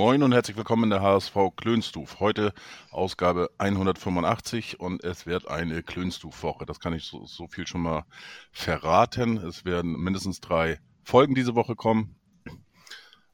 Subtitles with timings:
[0.00, 2.20] Moin und herzlich willkommen in der HSV Klönstuf.
[2.20, 2.54] Heute
[2.90, 6.64] Ausgabe 185 und es wird eine Klönstuf-Woche.
[6.64, 8.06] Das kann ich so, so viel schon mal
[8.50, 9.36] verraten.
[9.36, 12.16] Es werden mindestens drei Folgen diese Woche kommen.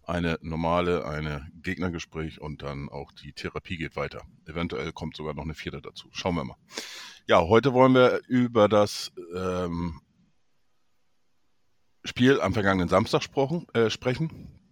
[0.03, 4.23] Eine normale, eine Gegnergespräch und dann auch die Therapie geht weiter.
[4.45, 6.09] Eventuell kommt sogar noch eine vierte dazu.
[6.11, 6.57] Schauen wir mal.
[7.29, 10.01] Ja, heute wollen wir über das ähm,
[12.05, 14.66] Spiel am vergangenen Samstag sprochen, äh, sprechen.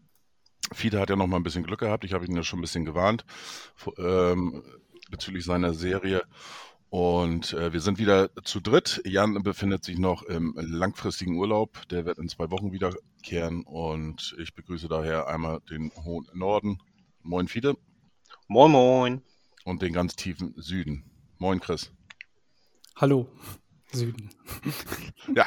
[0.73, 2.05] Fiete hat ja noch mal ein bisschen Glück gehabt.
[2.05, 3.25] Ich habe ihn ja schon ein bisschen gewarnt
[3.99, 4.63] ähm,
[5.11, 6.23] bezüglich seiner Serie.
[6.91, 9.03] Und äh, wir sind wieder zu dritt.
[9.05, 11.89] Jan befindet sich noch im langfristigen Urlaub.
[11.89, 13.65] Der wird in zwei Wochen wiederkehren.
[13.65, 16.79] Und ich begrüße daher einmal den hohen Norden.
[17.23, 17.77] Moin Fiete.
[18.47, 19.23] Moin Moin.
[19.65, 21.11] Und den ganz tiefen Süden.
[21.39, 21.91] Moin Chris.
[22.97, 23.27] Hallo,
[23.95, 24.31] Süden.
[25.35, 25.47] Ja,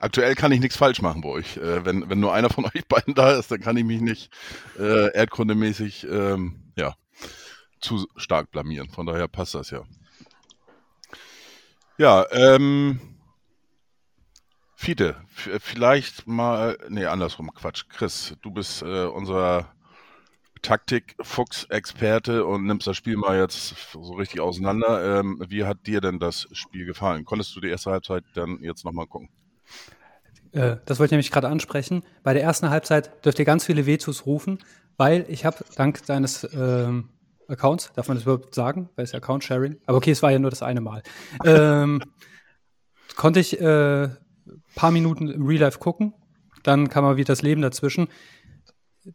[0.00, 1.56] aktuell kann ich nichts falsch machen bei euch.
[1.56, 4.32] Äh, wenn, wenn nur einer von euch beiden da ist, dann kann ich mich nicht
[4.78, 6.94] äh, erdkundemäßig ähm, ja,
[7.80, 8.90] zu stark blamieren.
[8.90, 9.84] Von daher passt das ja.
[11.98, 12.98] Ja, ähm,
[14.74, 17.84] Fiete, vielleicht mal, nee, andersrum, Quatsch.
[17.90, 19.70] Chris, du bist äh, unser
[20.62, 25.20] Taktik-Fuchs-Experte und nimmst das Spiel mal jetzt so richtig auseinander.
[25.20, 27.24] Ähm, wie hat dir denn das Spiel gefallen?
[27.24, 29.28] Konntest du die erste Halbzeit dann jetzt nochmal gucken?
[30.52, 32.02] Äh, das wollte ich nämlich gerade ansprechen.
[32.22, 34.58] Bei der ersten Halbzeit dürft ihr ganz viele Vetos rufen,
[34.96, 37.10] weil ich habe dank deines ähm,
[37.48, 40.50] Accounts, darf man das überhaupt sagen, weil es Account-Sharing, aber okay, es war ja nur
[40.50, 41.02] das eine Mal,
[41.44, 42.02] ähm,
[43.16, 44.08] konnte ich äh,
[44.74, 46.14] paar Minuten im Real Life gucken,
[46.62, 48.08] dann kam mal wieder das Leben dazwischen.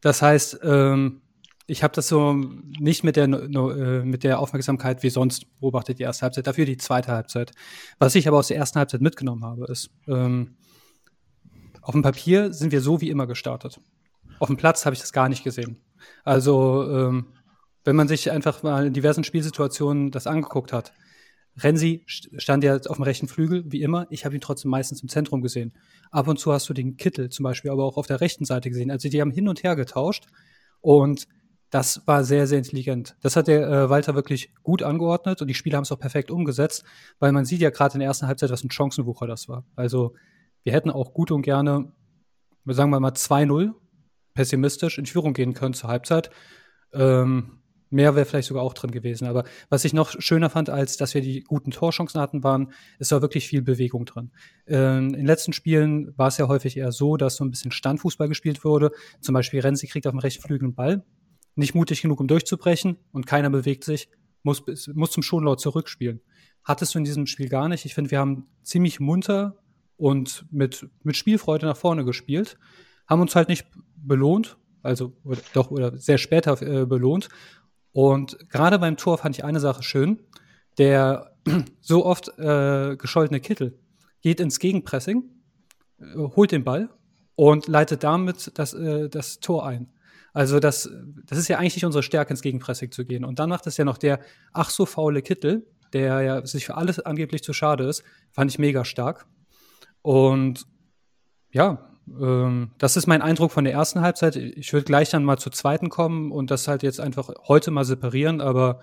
[0.01, 1.21] Das heißt, ähm,
[1.67, 6.23] ich habe das so nicht mit der, mit der Aufmerksamkeit wie sonst beobachtet, die erste
[6.23, 7.51] Halbzeit, dafür die zweite Halbzeit.
[7.97, 10.57] Was ich aber aus der ersten Halbzeit mitgenommen habe, ist, ähm,
[11.81, 13.79] auf dem Papier sind wir so wie immer gestartet.
[14.39, 15.77] Auf dem Platz habe ich das gar nicht gesehen.
[16.23, 17.27] Also, ähm,
[17.83, 20.93] wenn man sich einfach mal in diversen Spielsituationen das angeguckt hat,
[21.57, 24.07] Renzi stand ja auf dem rechten Flügel, wie immer.
[24.09, 25.73] Ich habe ihn trotzdem meistens im Zentrum gesehen.
[26.11, 28.69] Ab und zu hast du den Kittel zum Beispiel aber auch auf der rechten Seite
[28.69, 28.91] gesehen.
[28.91, 30.25] Also die haben hin und her getauscht.
[30.81, 31.27] Und
[31.75, 33.17] das war sehr, sehr intelligent.
[33.21, 36.31] Das hat der äh, Walter wirklich gut angeordnet und die Spieler haben es auch perfekt
[36.31, 36.85] umgesetzt,
[37.19, 39.65] weil man sieht ja gerade in der ersten Halbzeit, was ein Chancenwucher das war.
[39.75, 40.13] Also
[40.63, 41.91] wir hätten auch gut und gerne,
[42.63, 43.73] sagen wir mal 2-0,
[44.33, 46.29] pessimistisch in Führung gehen können zur Halbzeit.
[46.93, 47.59] Ähm,
[47.89, 49.27] mehr wäre vielleicht sogar auch drin gewesen.
[49.27, 53.11] Aber was ich noch schöner fand, als dass wir die guten Torchancen hatten, waren, es
[53.11, 54.31] war wirklich viel Bewegung drin.
[54.65, 57.71] Ähm, in den letzten Spielen war es ja häufig eher so, dass so ein bisschen
[57.71, 58.91] Standfußball gespielt wurde.
[59.19, 61.03] Zum Beispiel Renzi kriegt auf dem rechten Flügel einen Ball,
[61.55, 64.09] nicht mutig genug, um durchzubrechen und keiner bewegt sich,
[64.43, 66.21] muss, muss zum Schonlaut zurückspielen.
[66.63, 67.85] Hattest du in diesem Spiel gar nicht.
[67.85, 69.57] Ich finde, wir haben ziemlich munter
[69.97, 72.57] und mit, mit Spielfreude nach vorne gespielt,
[73.07, 73.65] haben uns halt nicht
[73.95, 77.29] belohnt, also oder, doch oder sehr später äh, belohnt.
[77.91, 80.19] Und gerade beim Tor fand ich eine Sache schön.
[80.77, 81.35] Der
[81.81, 83.79] so oft äh, gescholtene Kittel
[84.21, 85.23] geht ins Gegenpressing,
[85.99, 86.89] äh, holt den Ball
[87.35, 89.91] und leitet damit das, äh, das Tor ein.
[90.35, 90.89] Also das,
[91.27, 93.23] das ist ja eigentlich nicht unsere Stärke, ins Gegenpressing zu gehen.
[93.23, 94.19] Und dann macht es ja noch der
[94.51, 98.03] ach so faule Kittel, der ja sich für alles angeblich zu schade ist,
[98.33, 99.27] fand ich mega stark.
[100.01, 100.65] Und
[101.51, 104.35] ja, ähm, das ist mein Eindruck von der ersten Halbzeit.
[104.35, 107.85] Ich würde gleich dann mal zur zweiten kommen und das halt jetzt einfach heute mal
[107.85, 108.81] separieren, aber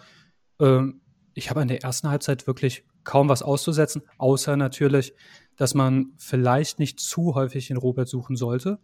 [0.59, 1.03] ähm,
[1.35, 5.13] ich habe in der ersten Halbzeit wirklich kaum was auszusetzen, außer natürlich,
[5.57, 8.79] dass man vielleicht nicht zu häufig den Robert suchen sollte,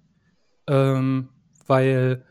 [0.67, 1.31] ähm,
[1.67, 2.27] weil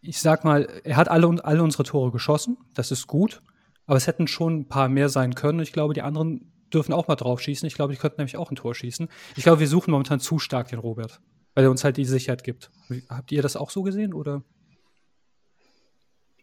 [0.00, 3.42] ich sag mal, er hat alle, alle unsere Tore geschossen, das ist gut,
[3.86, 5.60] aber es hätten schon ein paar mehr sein können.
[5.60, 7.66] Ich glaube, die anderen dürfen auch mal drauf schießen.
[7.66, 9.08] Ich glaube, ich könnte nämlich auch ein Tor schießen.
[9.36, 11.20] Ich glaube, wir suchen momentan zu stark den Robert,
[11.54, 12.70] weil er uns halt die Sicherheit gibt.
[13.08, 14.42] Habt ihr das auch so gesehen oder?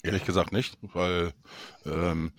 [0.03, 1.33] Ehrlich gesagt nicht, weil
[1.85, 2.31] ähm,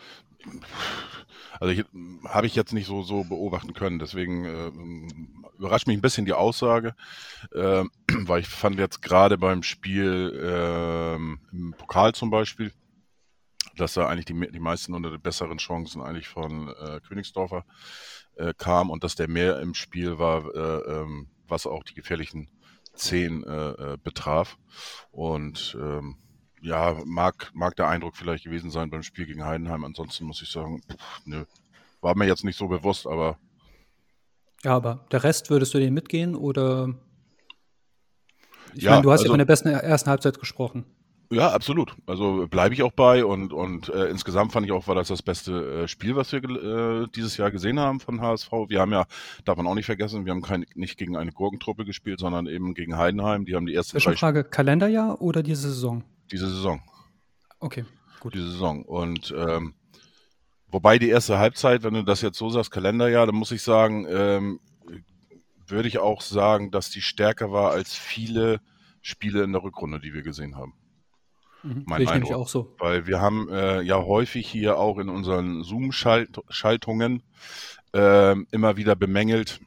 [1.60, 1.82] also
[2.26, 3.98] habe ich jetzt nicht so, so beobachten können.
[3.98, 4.70] Deswegen äh,
[5.58, 6.94] überrascht mich ein bisschen die Aussage,
[7.52, 12.72] äh, weil ich fand jetzt gerade beim Spiel äh, im Pokal zum Beispiel,
[13.76, 17.64] dass da eigentlich die, die meisten unter den besseren Chancen eigentlich von äh, Königsdorfer
[18.36, 22.48] äh, kam und dass der mehr im Spiel war, äh, ähm, was auch die gefährlichen
[22.94, 23.44] Zehn
[24.02, 24.58] betraf.
[25.10, 26.16] Und ähm,
[26.60, 29.84] ja, mag, mag der Eindruck vielleicht gewesen sein beim Spiel gegen Heidenheim.
[29.84, 31.44] Ansonsten muss ich sagen, pff, nö.
[32.00, 33.38] War mir jetzt nicht so bewusst, aber.
[34.62, 36.94] Ja, aber der Rest würdest du den mitgehen oder?
[38.74, 40.84] Ich Ja, meine, du hast ja also- von der besten ersten Halbzeit gesprochen.
[41.32, 41.94] Ja, absolut.
[42.06, 45.22] Also bleibe ich auch bei und, und äh, insgesamt fand ich auch, war das das
[45.22, 48.50] beste äh, Spiel, was wir äh, dieses Jahr gesehen haben von HSV.
[48.66, 49.06] Wir haben ja,
[49.44, 52.74] darf man auch nicht vergessen, wir haben kein, nicht gegen eine Gurkentruppe gespielt, sondern eben
[52.74, 53.44] gegen Heidenheim.
[53.44, 56.02] Die haben die erste Zwischenfrage, Kalenderjahr oder diese Saison?
[56.30, 56.82] Diese Saison.
[57.58, 57.84] Okay,
[58.20, 58.34] gut.
[58.34, 58.84] diese Saison.
[58.84, 59.74] Und ähm,
[60.68, 64.06] wobei die erste Halbzeit, wenn du das jetzt so sagst, Kalenderjahr, dann muss ich sagen,
[64.08, 64.60] ähm,
[65.66, 68.60] würde ich auch sagen, dass die stärker war als viele
[69.02, 70.74] Spiele in der Rückrunde, die wir gesehen haben.
[71.62, 71.84] Mhm.
[71.86, 72.32] mein ich Eindruck.
[72.32, 72.74] auch so.
[72.78, 77.22] Weil wir haben äh, ja häufig hier auch in unseren Zoom-Schaltungen
[77.92, 79.60] ähm, immer wieder bemängelt,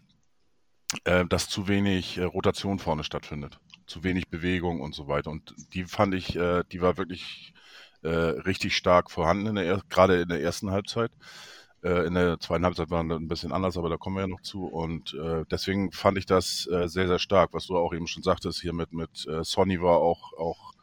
[1.03, 3.59] äh, dass zu wenig äh, Rotation vorne stattfindet.
[3.93, 5.29] Zu wenig Bewegung und so weiter.
[5.29, 7.53] Und die fand ich, äh, die war wirklich
[8.01, 11.11] äh, richtig stark vorhanden, in der er- gerade in der ersten Halbzeit.
[11.83, 14.41] Äh, in der zweiten Halbzeit dann ein bisschen anders, aber da kommen wir ja noch
[14.41, 14.65] zu.
[14.65, 18.23] Und äh, deswegen fand ich das äh, sehr, sehr stark, was du auch eben schon
[18.23, 20.73] sagtest, hier mit, mit äh, Sonny war auch, auch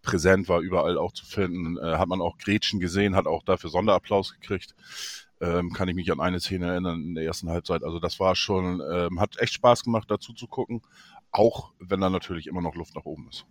[0.00, 1.78] präsent, war überall auch zu finden.
[1.78, 4.74] Hat man auch Gretchen gesehen, hat auch dafür Sonderapplaus gekriegt.
[5.38, 7.84] Ähm, kann ich mich an eine Szene erinnern in der ersten Halbzeit.
[7.84, 10.80] Also das war schon, ähm, hat echt Spaß gemacht, dazu zu gucken.
[11.30, 13.46] Auch wenn da natürlich immer noch Luft nach oben ist.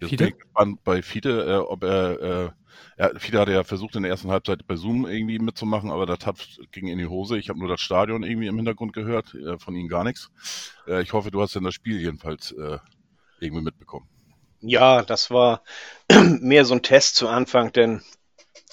[0.00, 0.24] Jetzt Fiete?
[0.24, 2.50] bin ich gespannt bei Fiete, äh, ob er, äh,
[2.98, 6.24] ja, Fiete hatte ja versucht in der ersten Halbzeit bei Zoom irgendwie mitzumachen, aber das
[6.24, 6.36] hat,
[6.70, 7.38] ging in die Hose.
[7.38, 10.30] Ich habe nur das Stadion irgendwie im Hintergrund gehört, äh, von ihm gar nichts.
[10.86, 12.78] Äh, ich hoffe, du hast denn das Spiel jedenfalls äh,
[13.40, 14.08] irgendwie mitbekommen.
[14.60, 15.62] Ja, das war
[16.40, 18.02] mehr so ein Test zu Anfang, denn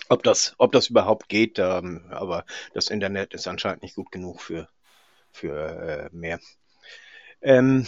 [0.10, 4.42] ob das, ob das überhaupt geht, ähm, aber das Internet ist anscheinend nicht gut genug
[4.42, 4.68] für,
[5.31, 6.39] für äh, mehr.
[7.42, 7.86] Ähm,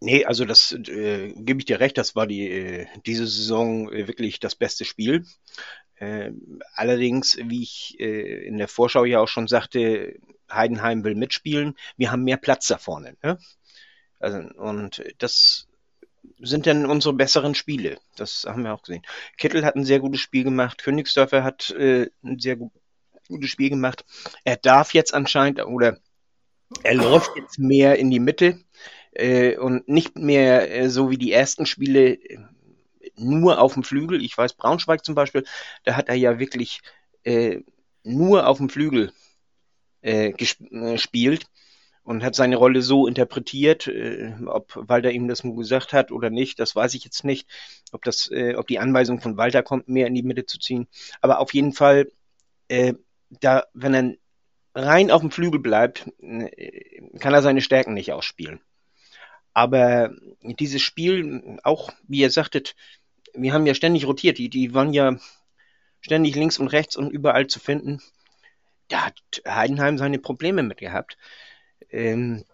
[0.00, 4.08] nee, also das äh, gebe ich dir recht, das war die äh, diese Saison äh,
[4.08, 5.24] wirklich das beste Spiel.
[5.96, 6.32] Äh,
[6.74, 10.18] allerdings, wie ich äh, in der Vorschau ja auch schon sagte,
[10.50, 11.76] Heidenheim will mitspielen.
[11.96, 13.16] Wir haben mehr Platz da vorne.
[13.22, 13.38] Ne?
[14.18, 15.68] Also, und das
[16.38, 17.98] sind dann unsere besseren Spiele.
[18.16, 19.02] Das haben wir auch gesehen.
[19.36, 20.82] Kittel hat ein sehr gutes Spiel gemacht.
[20.82, 22.70] Königsdörfer hat äh, ein sehr gu
[23.28, 24.04] gutes Spiel gemacht.
[24.42, 25.98] Er darf jetzt anscheinend oder
[26.82, 28.60] er läuft jetzt mehr in die Mitte
[29.12, 32.38] äh, und nicht mehr äh, so wie die ersten Spiele äh,
[33.16, 34.22] nur auf dem Flügel.
[34.22, 35.44] Ich weiß, Braunschweig zum Beispiel,
[35.84, 36.80] da hat er ja wirklich
[37.24, 37.60] äh,
[38.02, 39.30] nur auf dem Flügel äh,
[40.02, 41.46] äh, gespielt
[42.02, 46.30] und hat seine Rolle so interpretiert, äh, ob Walter ihm das nur gesagt hat oder
[46.30, 47.48] nicht, das weiß ich jetzt nicht,
[47.92, 50.88] ob das, äh, ob die Anweisung von Walter kommt, mehr in die Mitte zu ziehen.
[51.20, 52.10] Aber auf jeden Fall,
[52.68, 52.94] äh,
[53.28, 54.14] da, wenn er
[54.74, 58.60] rein auf dem Flügel bleibt, kann er seine Stärken nicht ausspielen.
[59.52, 62.76] Aber dieses Spiel, auch wie ihr sagtet,
[63.34, 65.16] wir haben ja ständig rotiert, die, die waren ja
[66.00, 68.00] ständig links und rechts und überall zu finden.
[68.88, 71.16] Da hat Heidenheim seine Probleme mit gehabt.
[71.90, 72.44] Ähm,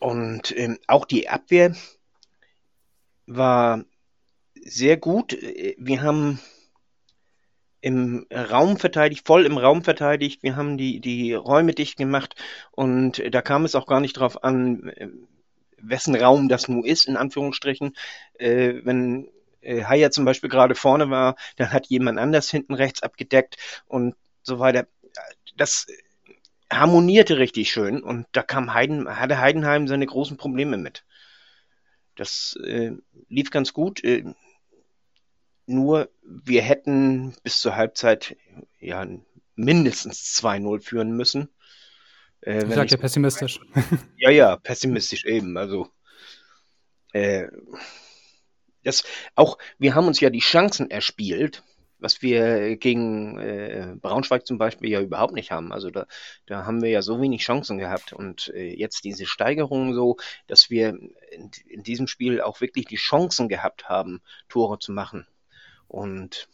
[0.00, 1.74] und ähm, auch die Abwehr
[3.26, 3.84] war
[4.54, 5.32] sehr gut.
[5.32, 6.40] Wir haben
[7.80, 10.42] im Raum verteidigt, voll im Raum verteidigt.
[10.42, 12.34] Wir haben die, die Räume dicht gemacht
[12.72, 15.08] und da kam es auch gar nicht drauf an, äh,
[15.80, 17.94] wessen Raum das nun ist, in Anführungsstrichen.
[18.34, 19.28] Äh, wenn
[19.60, 23.56] äh, Haya zum Beispiel gerade vorne war, dann hat jemand anders hinten rechts abgedeckt
[23.86, 24.86] und so weiter.
[25.56, 25.86] Das
[26.70, 31.04] harmonierte richtig schön und da kam Heiden, hatte Heidenheim seine großen Probleme mit.
[32.16, 32.92] Das äh,
[33.28, 34.02] lief ganz gut.
[34.04, 34.24] Äh,
[35.68, 38.36] nur wir hätten bis zur Halbzeit
[38.80, 39.06] ja
[39.54, 41.48] mindestens 2-0 führen müssen.
[42.40, 43.60] Äh, Ich sag ja pessimistisch.
[44.16, 45.56] ja, ja, pessimistisch eben.
[45.56, 45.88] Also
[47.12, 47.48] äh,
[48.84, 51.64] das auch, wir haben uns ja die Chancen erspielt,
[51.98, 55.72] was wir gegen äh, Braunschweig zum Beispiel ja überhaupt nicht haben.
[55.72, 56.06] Also da,
[56.46, 60.70] da haben wir ja so wenig Chancen gehabt und äh, jetzt diese Steigerung so, dass
[60.70, 60.90] wir
[61.32, 65.26] in, in diesem Spiel auch wirklich die Chancen gehabt haben, Tore zu machen.
[65.88, 66.48] Und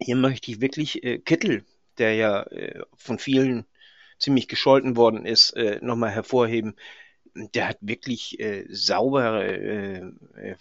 [0.00, 1.64] hier möchte ich wirklich äh, Kittel,
[1.98, 3.66] der ja äh, von vielen
[4.18, 6.76] ziemlich gescholten worden ist, äh, nochmal hervorheben.
[7.34, 9.96] Der hat wirklich äh, saubere äh,
[10.36, 10.56] äh,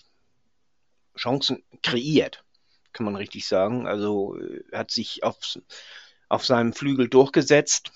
[1.15, 2.43] Chancen kreiert,
[2.91, 3.87] kann man richtig sagen.
[3.87, 5.37] Also äh, hat sich auf,
[6.29, 7.91] auf seinem Flügel durchgesetzt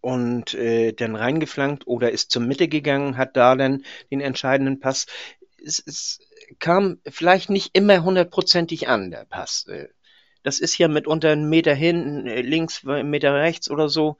[0.00, 5.06] und äh, dann reingeflankt oder ist zur Mitte gegangen, hat da dann den entscheidenden Pass.
[5.64, 6.20] Es, es
[6.58, 9.66] kam vielleicht nicht immer hundertprozentig an, der Pass.
[9.66, 9.88] Äh,
[10.44, 14.16] Das ist ja mitunter ein Meter hin, äh, links, ein Meter rechts oder so.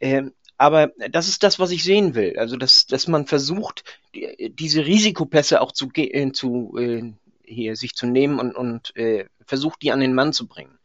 [0.00, 2.38] Ähm, aber das ist das, was ich sehen will.
[2.38, 3.84] Also, dass, dass man versucht,
[4.14, 7.12] die, diese Risikopässe auch zu, äh, zu äh,
[7.44, 10.78] hier sich zu nehmen und, und äh, versucht, die an den Mann zu bringen.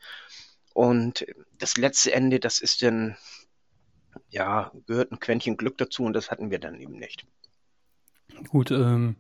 [0.74, 1.26] Und
[1.58, 3.16] das letzte Ende, das ist dann,
[4.30, 7.26] ja, gehört ein Quäntchen Glück dazu und das hatten wir dann eben nicht.
[8.50, 9.16] Gut, ähm,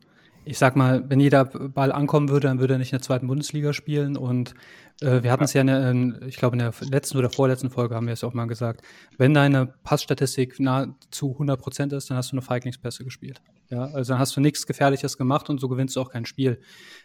[0.45, 3.27] ich sag mal, wenn jeder Ball ankommen würde, dann würde er nicht in der zweiten
[3.27, 4.15] Bundesliga spielen.
[4.15, 4.53] Und
[5.01, 7.69] äh, wir hatten es ja, in der, in, ich glaube, in der letzten oder vorletzten
[7.69, 8.81] Folge haben wir es auch mal gesagt.
[9.17, 13.41] Wenn deine Passstatistik nahezu 100 Prozent ist, dann hast du eine Feiglingspässe gespielt.
[13.69, 16.61] Ja, also dann hast du nichts Gefährliches gemacht und so gewinnst du auch kein Spiel.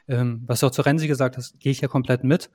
[0.07, 2.51] Ähm, was du auch zu Renzi gesagt hast, gehe ich ja komplett mit.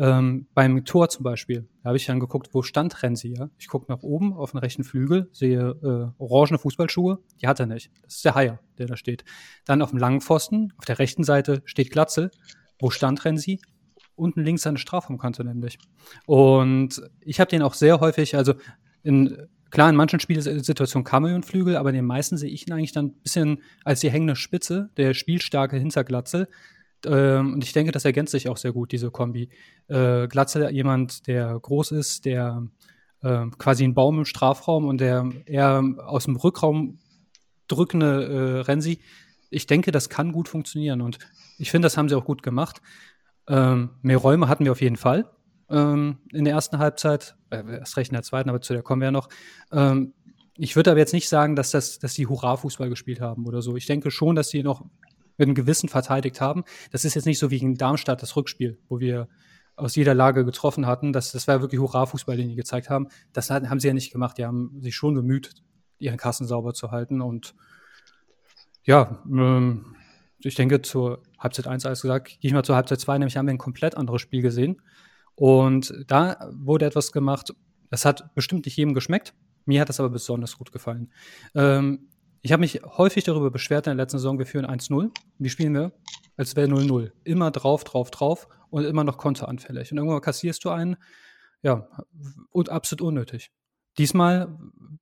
[0.00, 3.50] Ähm, beim Tor zum Beispiel, da habe ich dann geguckt, wo stand Renzi, ja?
[3.58, 7.66] Ich gucke nach oben auf den rechten Flügel, sehe äh, orangene Fußballschuhe, die hat er
[7.66, 7.90] nicht.
[8.02, 9.24] Das ist der Haier, der da steht.
[9.66, 12.30] Dann auf dem langen Pfosten, auf der rechten Seite steht Glatzel.
[12.78, 13.60] Wo stand Renzi?
[14.14, 15.78] Unten links seine Strafraumkante nämlich.
[16.24, 18.54] Und ich habe den auch sehr häufig, also
[19.02, 19.36] in
[19.70, 22.90] Klar, in manchen Spielsituationen kam er Flügel, aber in den meisten sehe ich ihn eigentlich
[22.90, 26.48] dann ein bisschen als die hängende Spitze, der spielstarke Hinterglatzel,
[27.06, 29.48] ähm, und ich denke, das ergänzt sich auch sehr gut, diese Kombi.
[29.88, 32.66] Äh, Glatze, jemand, der groß ist, der
[33.22, 36.98] äh, quasi ein Baum im Strafraum und der eher aus dem Rückraum
[37.68, 39.00] drückende äh, Renzi.
[39.50, 41.18] Ich denke, das kann gut funktionieren und
[41.58, 42.80] ich finde, das haben sie auch gut gemacht.
[43.48, 45.30] Ähm, mehr Räume hatten wir auf jeden Fall
[45.70, 49.00] ähm, in der ersten Halbzeit, äh, erst recht in der zweiten, aber zu der kommen
[49.00, 49.28] wir ja noch.
[49.72, 50.14] Ähm,
[50.56, 53.76] ich würde aber jetzt nicht sagen, dass, das, dass die Hurra-Fußball gespielt haben oder so.
[53.76, 54.84] Ich denke schon, dass sie noch
[55.40, 56.62] mit einem Gewissen verteidigt haben.
[56.92, 59.28] Das ist jetzt nicht so wie in Darmstadt das Rückspiel, wo wir
[59.74, 61.12] aus jeder Lage getroffen hatten.
[61.12, 63.08] Das, das war wirklich Hurra-Fußball, den die gezeigt haben.
[63.32, 64.38] Das haben sie ja nicht gemacht.
[64.38, 65.54] Die haben sich schon bemüht,
[65.98, 67.20] ihren Kassen sauber zu halten.
[67.20, 67.54] Und
[68.84, 69.96] ja, ähm,
[70.38, 73.46] ich denke, zur Halbzeit 1, alles gesagt, gehe ich mal zur Halbzeit 2, nämlich haben
[73.46, 74.80] wir ein komplett anderes Spiel gesehen.
[75.34, 77.54] Und da wurde etwas gemacht,
[77.90, 79.34] das hat bestimmt nicht jedem geschmeckt.
[79.64, 81.10] Mir hat das aber besonders gut gefallen.
[81.54, 82.09] Ähm,
[82.42, 85.10] ich habe mich häufig darüber beschwert in der letzten Saison, wir führen 1-0.
[85.38, 85.92] Wie spielen wir?
[86.36, 87.12] Als wäre 0-0.
[87.24, 89.92] Immer drauf, drauf, drauf und immer noch konteranfällig.
[89.92, 90.96] Und irgendwann kassierst du einen,
[91.62, 91.88] ja,
[92.50, 93.50] und absolut unnötig.
[93.98, 94.56] Diesmal,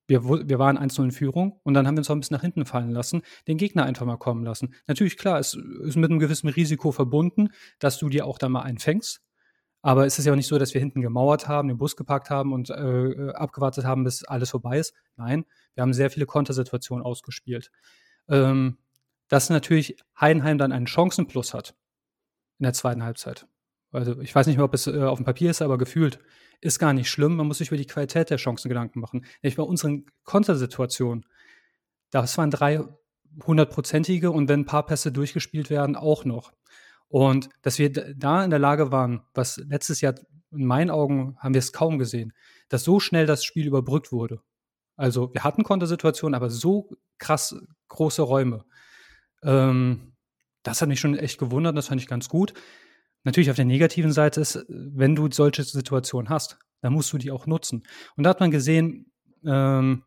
[0.08, 2.42] wir, wir waren 1-0 in Führung und dann haben wir uns auch ein bisschen nach
[2.42, 4.74] hinten fallen lassen, den Gegner einfach mal kommen lassen.
[4.86, 8.62] Natürlich, klar, es ist mit einem gewissen Risiko verbunden, dass du dir auch da mal
[8.62, 9.20] einfängst.
[9.80, 12.30] Aber es ist ja auch nicht so, dass wir hinten gemauert haben, den Bus geparkt
[12.30, 14.92] haben und äh, abgewartet haben, bis alles vorbei ist.
[15.16, 15.44] Nein,
[15.78, 17.70] wir haben sehr viele Kontersituationen ausgespielt.
[18.28, 18.78] Ähm,
[19.28, 21.76] dass natürlich Heidenheim dann einen Chancenplus hat
[22.58, 23.46] in der zweiten Halbzeit.
[23.92, 26.18] Also ich weiß nicht mehr, ob es äh, auf dem Papier ist, aber gefühlt
[26.60, 27.36] ist gar nicht schlimm.
[27.36, 29.24] Man muss sich über die Qualität der Chancen Gedanken machen.
[29.40, 31.24] Nämlich bei unseren Kontersituationen,
[32.10, 32.82] das waren drei
[33.46, 36.52] hundertprozentige und wenn ein paar Pässe durchgespielt werden, auch noch.
[37.06, 40.16] Und dass wir da in der Lage waren, was letztes Jahr
[40.50, 42.32] in meinen Augen haben wir es kaum gesehen,
[42.68, 44.42] dass so schnell das Spiel überbrückt wurde.
[44.98, 47.56] Also wir hatten Kontersituationen, aber so krass
[47.88, 48.64] große Räume.
[49.42, 50.12] Ähm,
[50.64, 52.52] das hat mich schon echt gewundert, das fand ich ganz gut.
[53.24, 57.30] Natürlich auf der negativen Seite ist, wenn du solche Situationen hast, dann musst du die
[57.30, 57.84] auch nutzen.
[58.16, 59.12] Und da hat man gesehen,
[59.46, 60.02] ähm,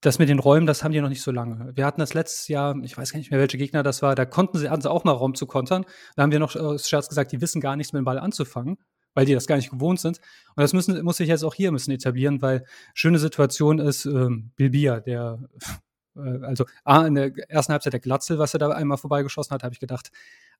[0.00, 1.74] das mit den Räumen, das haben die noch nicht so lange.
[1.74, 4.26] Wir hatten das letztes Jahr, ich weiß gar nicht mehr, welche Gegner das war, da
[4.26, 5.84] konnten sie, hatten sie auch mal Raum zu kontern.
[6.14, 8.76] Da haben wir noch aus Scherz gesagt, die wissen gar nichts mit dem Ball anzufangen,
[9.14, 10.18] weil die das gar nicht gewohnt sind.
[10.54, 14.50] Und das müssen, muss sich jetzt auch hier müssen etablieren, weil schöne Situation ist ähm,
[14.56, 15.38] Bilbia, der
[16.16, 19.62] äh, also A, in der ersten Halbzeit der Glatzel, was er da einmal vorbeigeschossen hat,
[19.62, 20.10] habe ich gedacht,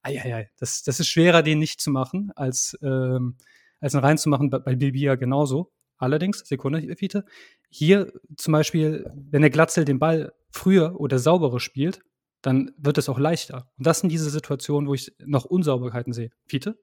[0.03, 3.37] ei, das, das ist schwerer, den nicht zu machen, als, ähm,
[3.81, 5.73] als ihn reinzumachen bei Bilbia genauso.
[5.97, 7.25] Allerdings, Sekunde, Fiete,
[7.71, 12.03] hier zum Beispiel, wenn der Glatzel den Ball früher oder sauberer spielt,
[12.43, 13.71] dann wird es auch leichter.
[13.79, 16.31] Und das sind diese Situationen, wo ich noch Unsauberkeiten sehe.
[16.47, 16.79] Fiete?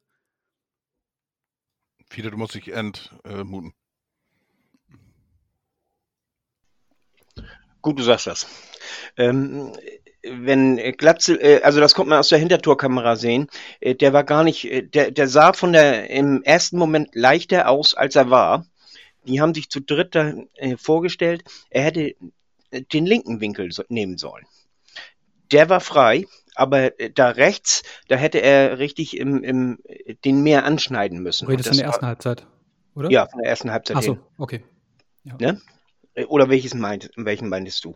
[2.11, 3.73] Fiete, du musst dich entmuten.
[7.81, 8.47] Gut, du sagst das.
[9.15, 9.71] Ähm,
[10.21, 13.47] wenn Glatzel, äh, also das kommt man aus der Hintertorkamera sehen,
[13.79, 17.69] äh, der war gar nicht, äh, der, der sah von der im ersten Moment leichter
[17.69, 18.65] aus, als er war.
[19.23, 20.17] Die haben sich zu dritt
[20.77, 22.15] vorgestellt, er hätte
[22.91, 24.45] den linken Winkel nehmen sollen.
[25.51, 29.79] Der war frei, aber äh, da rechts, da hätte er richtig im, im,
[30.25, 31.47] den mehr anschneiden müssen.
[31.47, 32.47] Redest von der ersten war, Halbzeit,
[32.95, 33.09] oder?
[33.09, 33.97] Ja, von der ersten Halbzeit.
[33.97, 34.63] Ach so, okay.
[35.23, 35.35] Ja.
[35.39, 35.61] Ne?
[36.27, 37.95] Oder welches meint, welchen meintest du?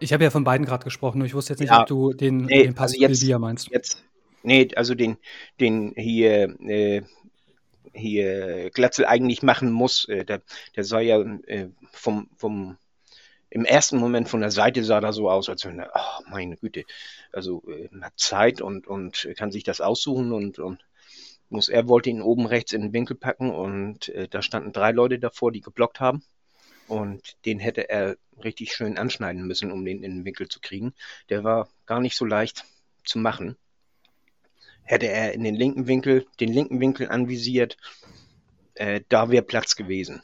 [0.00, 2.12] Ich habe ja von beiden gerade gesprochen, nur ich wusste jetzt nicht, ja, ob du
[2.12, 3.68] den, nee, den Pass also jetzt, meinst.
[3.70, 4.04] Jetzt,
[4.42, 5.16] nee, also den,
[5.58, 7.02] den hier, äh,
[7.92, 10.08] hier Glatzel eigentlich machen muss.
[10.08, 10.42] Äh, der,
[10.76, 12.76] der sah ja äh, vom, vom
[13.50, 16.56] im ersten Moment von der Seite sah da so aus, als wenn er, oh, meine
[16.56, 16.84] Güte,
[17.32, 20.84] also äh, hat Zeit und, und kann sich das aussuchen und, und
[21.48, 24.92] muss, er wollte ihn oben rechts in den Winkel packen und äh, da standen drei
[24.92, 26.22] Leute davor, die geblockt haben.
[26.88, 30.94] Und den hätte er richtig schön anschneiden müssen, um den in den Winkel zu kriegen.
[31.28, 32.64] Der war gar nicht so leicht
[33.04, 33.56] zu machen
[34.88, 37.76] hätte er in den linken Winkel, den linken Winkel anvisiert,
[38.74, 40.22] äh, da wäre Platz gewesen.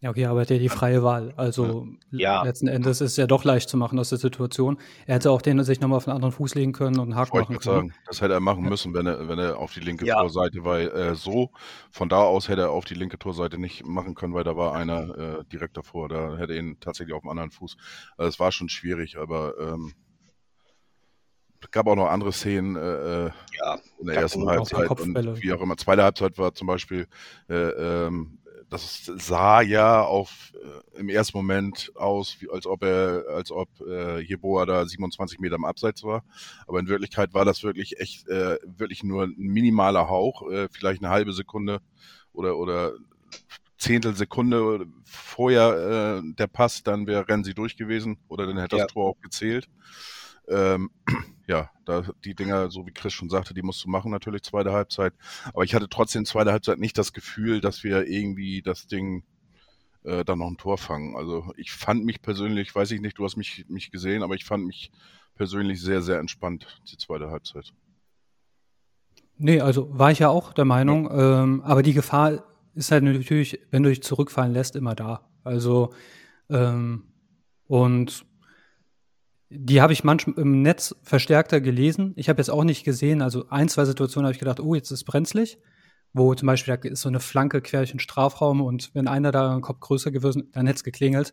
[0.00, 1.32] Ja, okay, aber er hat ja die freie Wahl.
[1.36, 2.42] Also Ja.
[2.44, 4.78] letzten Endes ist es ja doch leicht zu machen aus der Situation.
[5.06, 7.36] Er hätte auch den sich nochmal auf einen anderen Fuß legen können und einen Haken
[7.36, 7.76] machen können.
[7.88, 10.20] sagen, das hätte er machen müssen, wenn er, wenn er auf die linke Ja.
[10.20, 11.50] Torseite, weil äh, so
[11.90, 14.72] von da aus hätte er auf die linke Torseite nicht machen können, weil da war
[14.74, 16.08] einer äh, direkt davor.
[16.08, 17.76] Da hätte er ihn tatsächlich auf dem anderen Fuß.
[18.16, 19.94] Also es war schon schwierig, aber ähm,
[21.60, 22.80] es gab auch noch andere Szenen äh,
[23.26, 25.30] äh, Ja, in der ersten auch Halbzeit Kopfbälle.
[25.30, 25.76] und wie auch immer.
[25.76, 27.08] Zweite Halbzeit war zum Beispiel,
[27.48, 27.54] äh,
[28.06, 28.38] ähm,
[28.70, 30.52] das sah ja auf
[30.94, 35.38] äh, im ersten Moment aus, wie, als ob er, als ob äh, Jeboa da 27
[35.40, 36.24] Meter im Abseits war.
[36.66, 41.02] Aber in Wirklichkeit war das wirklich echt, äh, wirklich nur ein minimaler Hauch, äh, vielleicht
[41.02, 41.80] eine halbe Sekunde
[42.32, 42.92] oder oder
[43.78, 48.84] Zehntelsekunde vorher äh, der Pass, dann wäre Renzi durch gewesen oder dann hätte Ja.
[48.84, 49.68] das Tor auch gezählt.
[50.48, 50.90] Ähm,
[51.46, 54.72] ja, da, die Dinger, so wie Chris schon sagte, die musst du machen natürlich zweite
[54.72, 55.14] Halbzeit.
[55.46, 59.24] Aber ich hatte trotzdem zweite Halbzeit nicht das Gefühl, dass wir irgendwie das Ding
[60.04, 61.16] äh, dann noch ein Tor fangen.
[61.16, 64.44] Also ich fand mich persönlich, weiß ich nicht, du hast mich, mich gesehen, aber ich
[64.44, 64.90] fand mich
[65.34, 67.72] persönlich sehr, sehr entspannt, die zweite Halbzeit.
[69.36, 73.60] Nee, also war ich ja auch der Meinung, ähm, aber die Gefahr ist halt natürlich,
[73.70, 75.28] wenn du dich zurückfallen lässt, immer da.
[75.44, 75.92] Also,
[76.50, 77.04] ähm,
[77.66, 78.24] und
[79.50, 82.12] die habe ich manchmal im Netz verstärkter gelesen.
[82.16, 84.90] Ich habe jetzt auch nicht gesehen, also ein, zwei Situationen habe ich gedacht, oh, jetzt
[84.90, 85.58] ist brenzlig,
[86.12, 89.32] wo zum Beispiel da ist so eine Flanke quer durch den Strafraum und wenn einer
[89.32, 91.32] da einen Kopf größer gewesen, dann hätte es geklingelt.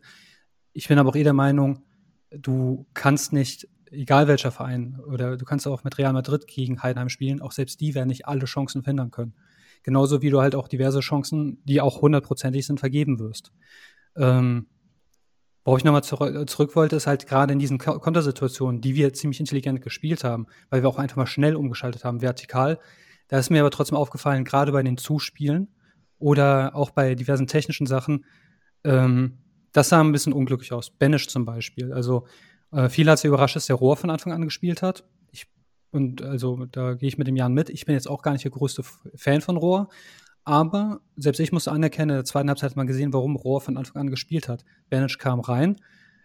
[0.72, 1.84] Ich bin aber auch eh der Meinung,
[2.30, 7.10] du kannst nicht, egal welcher Verein, oder du kannst auch mit Real Madrid gegen Heidenheim
[7.10, 9.34] spielen, auch selbst die werden nicht alle Chancen verhindern können.
[9.82, 13.52] Genauso wie du halt auch diverse Chancen, die auch hundertprozentig sind, vergeben wirst.
[14.16, 14.66] Ähm,
[15.66, 19.12] worauf ich nochmal zurück, zurück wollte, ist halt gerade in diesen Ko- Kontersituationen, die wir
[19.12, 22.78] ziemlich intelligent gespielt haben, weil wir auch einfach mal schnell umgeschaltet haben, vertikal.
[23.26, 25.74] Da ist mir aber trotzdem aufgefallen, gerade bei den Zuspielen
[26.20, 28.24] oder auch bei diversen technischen Sachen,
[28.84, 29.38] ähm,
[29.72, 30.90] das sah ein bisschen unglücklich aus.
[30.90, 31.92] Banish zum Beispiel.
[31.92, 32.28] Also
[32.70, 35.04] äh, viele hat es überrascht, dass der Rohr von Anfang an gespielt hat.
[35.32, 35.48] Ich,
[35.90, 37.70] und also da gehe ich mit dem Jan mit.
[37.70, 38.84] Ich bin jetzt auch gar nicht der größte
[39.16, 39.88] Fan von Rohr.
[40.46, 43.76] Aber selbst ich musste anerkennen, in der zweiten Halbzeit hat man gesehen, warum Rohr von
[43.76, 44.64] Anfang an gespielt hat.
[44.88, 45.76] Banish kam rein.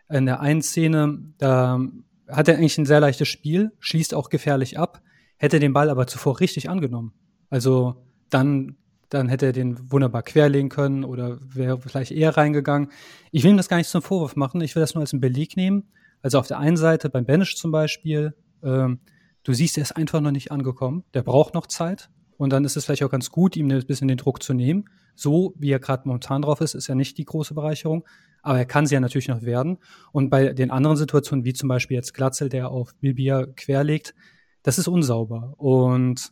[0.09, 1.79] In der einen Szene, da
[2.27, 5.01] hat er eigentlich ein sehr leichtes Spiel, schließt auch gefährlich ab,
[5.37, 7.13] hätte den Ball aber zuvor richtig angenommen.
[7.49, 8.77] Also dann,
[9.09, 12.89] dann hätte er den wunderbar querlegen können oder wäre vielleicht eher reingegangen.
[13.31, 15.21] Ich will ihm das gar nicht zum Vorwurf machen, ich will das nur als einen
[15.21, 15.89] Beleg nehmen.
[16.21, 18.99] Also auf der einen Seite beim Banish zum Beispiel, ähm,
[19.43, 21.05] du siehst, er ist einfach noch nicht angekommen.
[21.15, 22.11] Der braucht noch Zeit.
[22.41, 24.85] Und dann ist es vielleicht auch ganz gut, ihm ein bisschen den Druck zu nehmen.
[25.15, 28.03] So wie er gerade momentan drauf ist, ist ja nicht die große Bereicherung.
[28.41, 29.77] Aber er kann sie ja natürlich noch werden.
[30.11, 34.15] Und bei den anderen Situationen, wie zum Beispiel jetzt Glatzel, der auf Bilbia querlegt,
[34.63, 35.53] das ist unsauber.
[35.57, 36.31] Und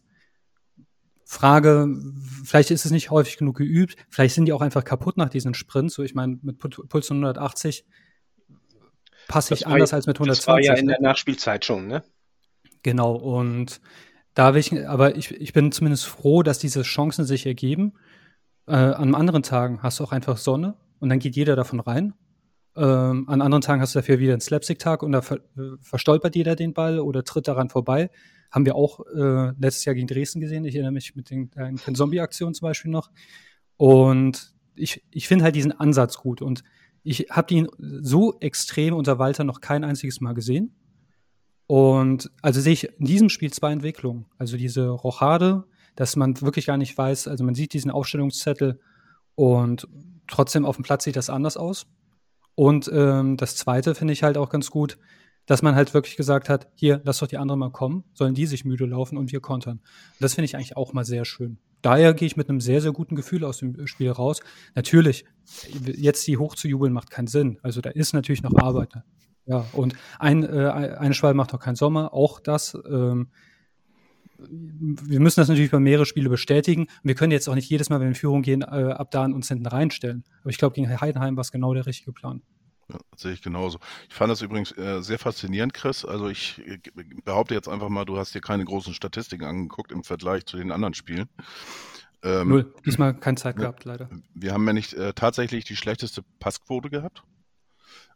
[1.26, 1.88] Frage,
[2.44, 5.54] vielleicht ist es nicht häufig genug geübt, vielleicht sind die auch einfach kaputt nach diesen
[5.54, 5.94] Sprints.
[5.94, 7.86] So, ich meine, mit Pu- Puls von 180
[9.28, 10.48] passe ich Das anders ja- als mit Das 120.
[10.48, 10.94] war ja in ne?
[10.94, 12.04] der Nachspielzeit schon, ne?
[12.82, 13.80] Genau, und
[14.34, 17.94] da will ich, aber ich, ich bin zumindest froh, dass diese Chancen sich ergeben.
[18.68, 22.14] Äh, an anderen Tagen hast du auch einfach Sonne und dann geht jeder davon rein.
[22.76, 25.40] Ähm, an anderen Tagen hast du dafür wieder einen Slapstick-Tag und da ver
[25.82, 28.10] verstolpert jeder den Ball oder tritt daran vorbei.
[28.52, 30.66] Haben wir auch äh, letztes Jahr gegen Dresden gesehen.
[30.66, 33.12] Ich erinnere mich mit den kleinen Zombie-Aktionen zum Beispiel noch.
[33.78, 36.42] Und ich, ich finde halt diesen Ansatz gut.
[36.42, 36.64] Und
[37.04, 40.76] ich habe den so extrem unter Walter noch kein einziges Mal gesehen.
[41.70, 44.26] Und also sehe ich in diesem Spiel zwei Entwicklungen.
[44.40, 48.80] Also diese Rochade, dass man wirklich gar nicht weiß, also man sieht diesen Aufstellungszettel
[49.36, 49.88] und
[50.28, 51.86] trotzdem auf dem Platz sieht das anders aus.
[52.56, 54.98] Und ähm, das zweite finde ich halt auch ganz gut,
[55.46, 58.48] dass man halt wirklich gesagt hat, hier, lass doch die anderen mal kommen, sollen die
[58.48, 59.78] sich müde laufen und wir kontern.
[59.78, 61.60] Und das finde ich eigentlich auch mal sehr schön.
[61.84, 64.40] Daher gehe ich mit einem sehr, sehr guten Gefühl aus dem Spiel raus.
[64.74, 65.24] Natürlich,
[65.86, 67.60] jetzt die hochzujubeln macht keinen Sinn.
[67.62, 68.92] Also da ist natürlich noch Arbeit.
[69.50, 72.78] Ja, und ein, äh, eine Schwalbe macht auch keinen Sommer, auch das.
[72.88, 73.30] Ähm,
[74.38, 76.88] wir müssen das natürlich bei mehrere Spiele bestätigen.
[77.04, 79.26] Wir können jetzt auch nicht jedes Mal, wenn wir in Führung gehen, äh, ab da
[79.26, 80.24] uns hinten reinstellen.
[80.42, 82.44] Aber ich glaube, gegen Heidenheim war es genau der richtige Plan.
[82.90, 83.80] Ja, sehe ich genauso.
[84.08, 86.06] Ich fand das übrigens äh, sehr faszinierend, Chris.
[86.06, 86.78] Also ich äh,
[87.26, 90.72] behaupte jetzt einfach mal, du hast dir keine großen Statistiken angeguckt im Vergleich zu den
[90.72, 91.28] anderen Spielen.
[92.22, 92.74] Ähm, Null.
[92.86, 94.10] Diesmal keine Zeit gehabt, leider.
[94.36, 97.24] Wir haben ja nicht äh, tatsächlich die schlechteste Passquote gehabt.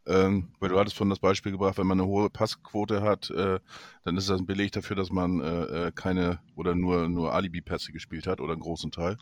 [0.06, 3.58] Ähm, weil du hattest von das Beispiel gebracht, wenn man eine hohe Passquote hat, äh,
[4.04, 7.90] dann ist das ein Beleg dafür, dass man äh, äh, keine oder nur, nur Alibi-Pässe
[7.90, 9.16] gespielt hat oder einen großen Teil.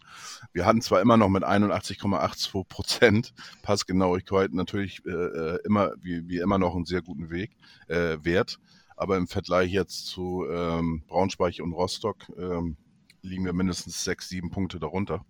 [0.52, 6.38] Wir hatten zwar immer noch mit 81,82 Prozent Passgenauigkeit natürlich äh, äh, immer, wie, wie
[6.38, 8.58] immer noch einen sehr guten Weg, äh, Wert.
[8.96, 12.76] aber im Vergleich jetzt zu ähm, Braunschweig und Rostock ähm,
[13.22, 15.24] liegen wir mindestens sechs, sieben Punkte darunter.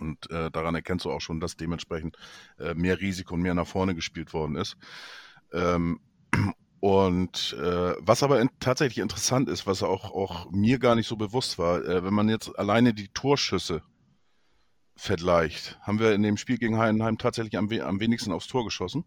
[0.00, 2.16] Und äh, daran erkennst du auch schon, dass dementsprechend
[2.58, 4.76] äh, mehr Risiko und mehr nach vorne gespielt worden ist.
[5.52, 6.00] Ähm,
[6.80, 11.16] und äh, was aber in, tatsächlich interessant ist, was auch, auch mir gar nicht so
[11.16, 13.82] bewusst war, äh, wenn man jetzt alleine die Torschüsse
[14.96, 19.04] vergleicht, haben wir in dem Spiel gegen Heidenheim tatsächlich am, am wenigsten aufs Tor geschossen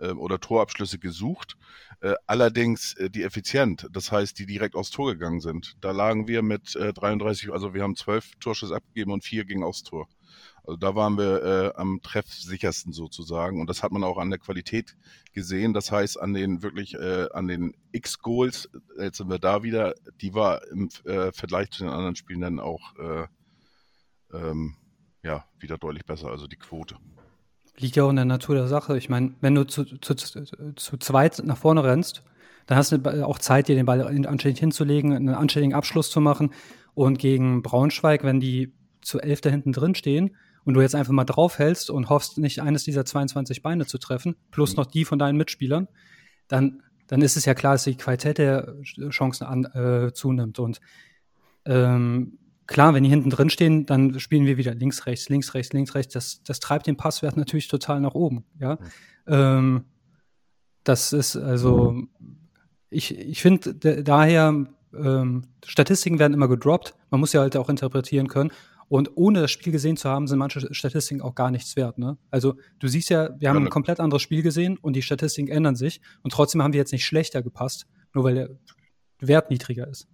[0.00, 1.56] äh, oder Torabschlüsse gesucht.
[2.00, 5.76] Äh, allerdings äh, die effizient, das heißt, die direkt aufs Tor gegangen sind.
[5.80, 9.62] Da lagen wir mit äh, 33, also wir haben zwölf Torschüsse abgegeben und vier gingen
[9.62, 10.08] aufs Tor.
[10.64, 14.38] Also da waren wir äh, am treffsichersten sozusagen und das hat man auch an der
[14.38, 14.96] Qualität
[15.32, 15.74] gesehen.
[15.74, 20.34] Das heißt, an den wirklich äh, an den X-Goals, jetzt sind wir da wieder, die
[20.34, 23.26] war im äh, Vergleich zu den anderen Spielen dann auch äh,
[24.32, 24.76] ähm,
[25.22, 26.96] ja wieder deutlich besser, also die Quote.
[27.80, 28.96] Liegt ja auch in der Natur der Sache.
[28.98, 32.22] Ich meine, wenn du zu, zu, zu zweit nach vorne rennst,
[32.66, 36.52] dann hast du auch Zeit, dir den Ball anständig hinzulegen, einen anständigen Abschluss zu machen.
[36.94, 41.12] Und gegen Braunschweig, wenn die zu elf da hinten drin stehen und du jetzt einfach
[41.12, 45.18] mal draufhältst und hoffst, nicht eines dieser 22 Beine zu treffen, plus noch die von
[45.18, 45.88] deinen Mitspielern,
[46.48, 50.58] dann, dann ist es ja klar, dass die Qualität der Chancen an, äh, zunimmt.
[50.58, 50.80] Und
[51.64, 52.38] ähm,
[52.70, 55.96] Klar, wenn die hinten drin stehen, dann spielen wir wieder links, rechts, links, rechts, links,
[55.96, 56.14] rechts.
[56.14, 58.44] Das, das treibt den Passwert natürlich total nach oben.
[58.60, 58.78] Ja,
[59.26, 59.86] ähm,
[60.84, 62.00] das ist also,
[62.88, 66.94] ich, ich finde daher, ähm, Statistiken werden immer gedroppt.
[67.10, 68.52] Man muss ja halt auch interpretieren können.
[68.86, 71.98] Und ohne das Spiel gesehen zu haben, sind manche Statistiken auch gar nichts wert.
[71.98, 72.18] Ne?
[72.30, 75.50] Also du siehst ja, wir haben ja, ein komplett anderes Spiel gesehen und die Statistiken
[75.50, 76.00] ändern sich.
[76.22, 78.50] Und trotzdem haben wir jetzt nicht schlechter gepasst, nur weil der
[79.18, 80.06] Wert niedriger ist.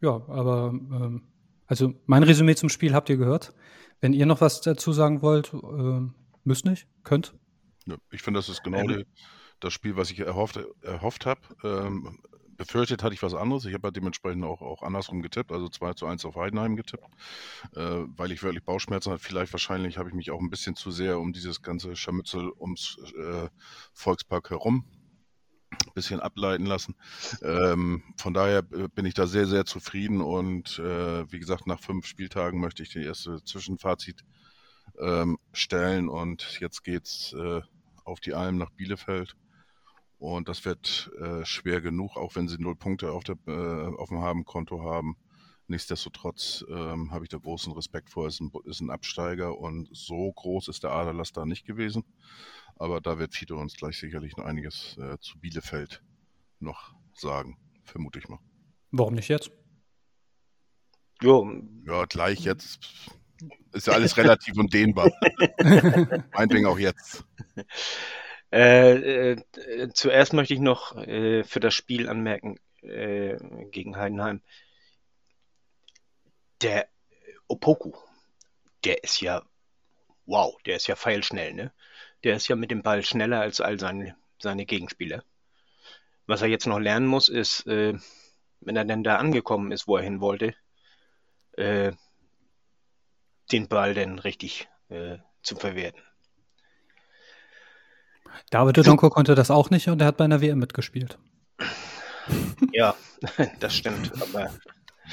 [0.00, 1.22] Ja, aber ähm,
[1.66, 3.54] also mein Resümee zum Spiel habt ihr gehört.
[4.00, 6.00] Wenn ihr noch was dazu sagen wollt, äh,
[6.44, 7.34] müsst nicht, könnt.
[7.86, 9.04] Ja, ich finde, das ist genau die,
[9.60, 11.40] das Spiel, was ich erhofft, erhofft habe.
[11.62, 12.18] Ähm,
[12.56, 13.64] befürchtet hatte ich was anderes.
[13.64, 17.04] Ich habe halt dementsprechend auch, auch andersrum getippt, also 2 zu 1 auf Heidenheim getippt,
[17.74, 17.80] äh,
[18.16, 19.22] weil ich wirklich Bauchschmerzen hatte.
[19.22, 22.98] Vielleicht wahrscheinlich habe ich mich auch ein bisschen zu sehr um dieses ganze Scharmützel ums
[23.16, 23.48] äh,
[23.92, 24.84] Volkspark herum
[25.94, 26.94] bisschen ableiten lassen.
[27.42, 31.80] Ähm, von daher äh, bin ich da sehr, sehr zufrieden und äh, wie gesagt, nach
[31.80, 34.24] fünf Spieltagen möchte ich die erste Zwischenfazit
[34.98, 37.60] ähm, stellen und jetzt geht's äh,
[38.04, 39.36] auf die Alm nach Bielefeld.
[40.18, 44.10] Und das wird äh, schwer genug, auch wenn sie null Punkte auf, der, äh, auf
[44.10, 45.16] dem Habenkonto haben.
[45.70, 48.26] Nichtsdestotrotz ähm, habe ich da großen Respekt vor.
[48.26, 52.02] Es ist ein, ist ein Absteiger und so groß ist der Aderlass da nicht gewesen.
[52.74, 56.02] Aber da wird Fiete uns gleich sicherlich noch einiges äh, zu Bielefeld
[56.58, 58.40] noch sagen, vermute ich mal.
[58.90, 59.52] Warum nicht jetzt?
[61.22, 61.48] Jo.
[61.86, 62.80] Ja, gleich jetzt.
[63.72, 65.12] Ist ja alles relativ und dehnbar.
[66.34, 67.24] Meinetwegen auch jetzt.
[68.52, 73.36] Äh, äh, zuerst möchte ich noch äh, für das Spiel anmerken äh,
[73.70, 74.42] gegen Heidenheim.
[76.62, 76.88] Der
[77.48, 77.92] Opoku,
[78.84, 79.42] der ist ja,
[80.26, 81.72] wow, der ist ja feilschnell, ne?
[82.22, 85.24] Der ist ja mit dem Ball schneller als all seine, seine Gegenspieler.
[86.26, 87.94] Was er jetzt noch lernen muss, ist, äh,
[88.60, 90.54] wenn er denn da angekommen ist, wo er hin wollte,
[91.52, 91.92] äh,
[93.50, 96.02] den Ball dann richtig äh, zu verwerten.
[98.50, 101.18] David Odonko konnte das auch nicht und er hat bei einer WM mitgespielt.
[102.72, 102.94] Ja,
[103.60, 104.12] das stimmt.
[104.22, 104.50] Aber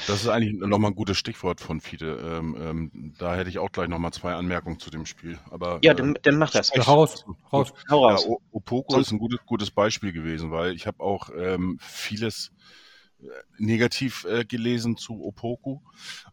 [0.06, 2.18] das ist eigentlich nochmal ein gutes Stichwort von Fiete.
[2.22, 5.38] Ähm, ähm, da hätte ich auch gleich nochmal zwei Anmerkungen zu dem Spiel.
[5.50, 6.70] Aber, ja, dann, dann mach das.
[6.74, 7.24] Ja, raus.
[7.52, 7.72] raus.
[7.90, 8.26] Hau raus.
[8.28, 12.52] Ja, Opoko ist ein gutes, gutes Beispiel gewesen, weil ich habe auch ähm, vieles
[13.20, 13.26] äh,
[13.58, 15.80] negativ äh, gelesen zu Opoku.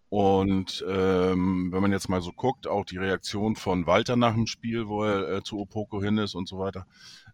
[0.10, 4.47] Und ähm, wenn man jetzt mal so guckt, auch die Reaktion von Walter nach dem
[4.47, 6.86] Spiel, wo er äh, zu Opoku hin ist und so weiter,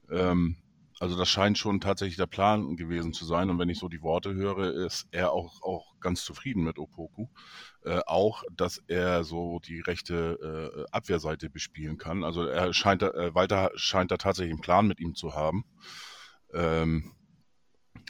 [0.10, 0.56] ähm,
[1.02, 3.50] also das scheint schon tatsächlich der Plan gewesen zu sein.
[3.50, 7.26] Und wenn ich so die Worte höre, ist er auch, auch ganz zufrieden mit Opoku.
[7.84, 12.24] Äh, auch, dass er so die rechte äh, Abwehrseite bespielen kann.
[12.24, 15.66] Also er scheint, äh, Walter scheint da tatsächlich einen Plan mit ihm zu haben.
[16.54, 17.14] Ähm,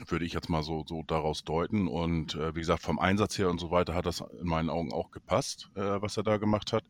[0.08, 1.88] würde ich jetzt mal so, so daraus deuten.
[1.88, 4.92] Und äh, wie gesagt, vom Einsatz her und so weiter hat das in meinen Augen
[4.92, 6.84] auch gepasst, äh, was er da gemacht hat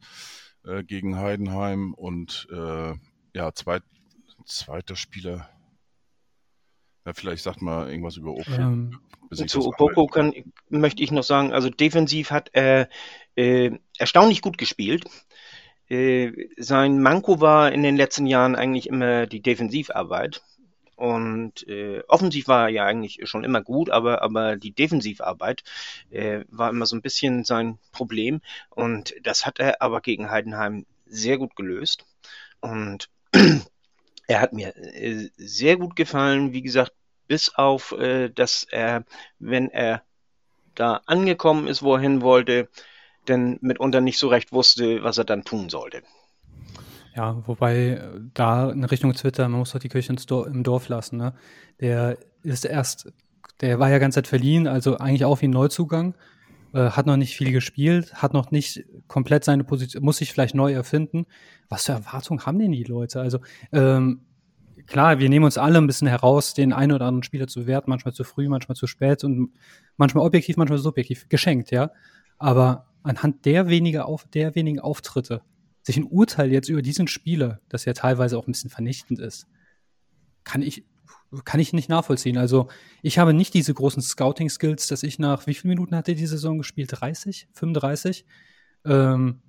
[0.65, 1.93] äh, gegen Heidenheim.
[1.93, 2.47] Und
[3.33, 3.83] ja, zweit,
[4.45, 5.47] zweiter Spieler,
[7.05, 8.61] ja, vielleicht sagt mal irgendwas über Opoko.
[8.61, 8.99] Ähm,
[9.47, 10.33] zu Opoko kann,
[10.69, 12.89] möchte ich noch sagen, also defensiv hat er
[13.35, 15.05] äh, erstaunlich gut gespielt.
[15.89, 20.41] Äh, sein Manko war in den letzten Jahren eigentlich immer die Defensivarbeit.
[20.95, 25.63] Und äh, offensiv war er ja eigentlich schon immer gut, aber, aber die Defensivarbeit
[26.11, 28.41] äh, war immer so ein bisschen sein Problem.
[28.69, 32.05] Und das hat er aber gegen Heidenheim sehr gut gelöst.
[32.59, 33.09] Und
[34.27, 36.93] er hat mir äh, sehr gut gefallen, wie gesagt,
[37.27, 39.03] bis auf, äh, dass er,
[39.39, 40.03] wenn er
[40.75, 42.69] da angekommen ist, wo er hin wollte,
[43.27, 46.01] denn mitunter nicht so recht wusste, was er dann tun sollte.
[47.15, 51.17] Ja, wobei äh, da in Richtung Twitter, man muss doch die Kirche im Dorf lassen.
[51.17, 51.33] Ne?
[51.79, 53.11] Der ist erst,
[53.59, 56.15] der war ja ganz Zeit verliehen, also eigentlich auch wie ein Neuzugang,
[56.73, 60.55] äh, hat noch nicht viel gespielt, hat noch nicht komplett seine Position, muss sich vielleicht
[60.55, 61.25] neu erfinden.
[61.69, 63.19] Was für Erwartungen haben denn die Leute?
[63.19, 63.39] Also
[63.71, 64.21] ähm,
[64.87, 67.89] klar, wir nehmen uns alle ein bisschen heraus, den einen oder anderen Spieler zu werten,
[67.89, 69.51] manchmal zu früh, manchmal zu spät und
[69.97, 71.91] manchmal objektiv, manchmal subjektiv, geschenkt, ja.
[72.37, 75.41] Aber anhand der, weniger auf, der wenigen Auftritte
[75.83, 79.47] sich ein Urteil jetzt über diesen Spieler, das ja teilweise auch ein bisschen vernichtend ist,
[80.43, 80.85] kann ich,
[81.45, 82.37] kann ich nicht nachvollziehen.
[82.37, 82.67] Also
[83.01, 86.25] ich habe nicht diese großen Scouting-Skills, dass ich nach, wie viele Minuten hat er die
[86.25, 86.89] Saison gespielt?
[86.91, 87.47] 30?
[87.53, 88.25] 35?
[88.85, 89.41] Ähm,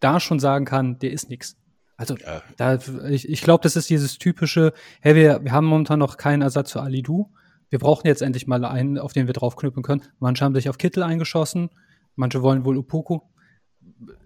[0.00, 1.56] da schon sagen kann, der ist nix.
[1.96, 2.42] Also ja.
[2.56, 6.42] da, ich, ich glaube, das ist dieses typische, hey, wir, wir haben momentan noch keinen
[6.42, 7.30] Ersatz für Ali Du.
[7.68, 10.02] Wir brauchen jetzt endlich mal einen, auf den wir draufknüpfen können.
[10.18, 11.70] Manche haben sich auf Kittel eingeschossen,
[12.16, 13.20] manche wollen wohl Upoku.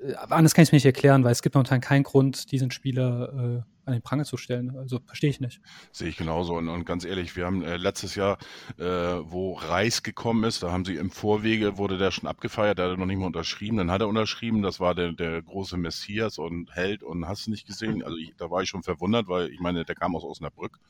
[0.03, 2.71] Äh, anders kann ich es mir nicht erklären, weil es gibt momentan keinen Grund, diesen
[2.71, 4.77] Spieler äh, an den Pranger zu stellen.
[4.77, 5.61] Also verstehe ich nicht.
[5.93, 6.55] Sehe ich genauso.
[6.55, 8.39] Und, und ganz ehrlich, wir haben äh, letztes Jahr,
[8.79, 12.91] äh, wo Reis gekommen ist, da haben sie im Vorwege, wurde der schon abgefeiert, der
[12.91, 13.77] hat noch nicht mal unterschrieben.
[13.77, 17.51] Dann hat er unterschrieben, das war der, der große Messias und Held und hast du
[17.51, 18.03] nicht gesehen.
[18.03, 20.81] Also ich, da war ich schon verwundert, weil ich meine, der kam aus Osnabrück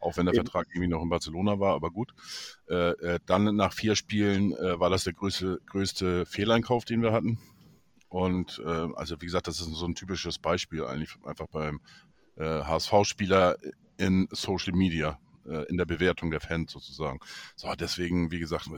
[0.00, 0.44] auch wenn der Eben.
[0.44, 2.12] Vertrag irgendwie noch in Barcelona war, aber gut.
[2.68, 7.12] Äh, äh, dann nach vier Spielen äh, war das der größte, größte Fehleinkauf, den wir
[7.12, 7.38] hatten.
[8.14, 11.80] Und äh, also wie gesagt, das ist so ein typisches Beispiel eigentlich einfach beim
[12.36, 13.56] äh, HSV-Spieler
[13.96, 17.18] in Social Media, äh, in der Bewertung der Fans sozusagen.
[17.56, 18.68] So, deswegen, wie gesagt,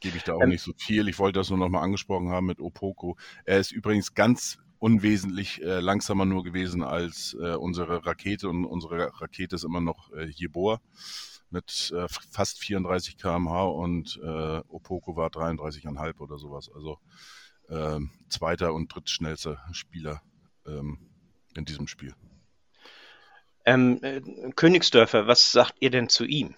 [0.00, 1.08] gebe ich da auch ähm, nicht so viel.
[1.08, 3.16] Ich wollte das nur noch mal angesprochen haben mit Opoko.
[3.44, 9.20] Er ist übrigens ganz unwesentlich äh, langsamer nur gewesen als äh, unsere Rakete und unsere
[9.20, 10.80] Rakete ist immer noch äh, Jeboa
[11.50, 16.70] mit äh, fast 34 km/h und äh, Opoko war 33,5 oder sowas.
[16.72, 17.00] Also
[17.70, 20.22] äh, zweiter und drittschnellster Spieler
[20.66, 20.98] ähm,
[21.56, 22.14] in diesem Spiel.
[23.64, 24.20] Ähm, äh,
[24.56, 26.54] Königsdörfer, was sagt ihr denn zu ihm?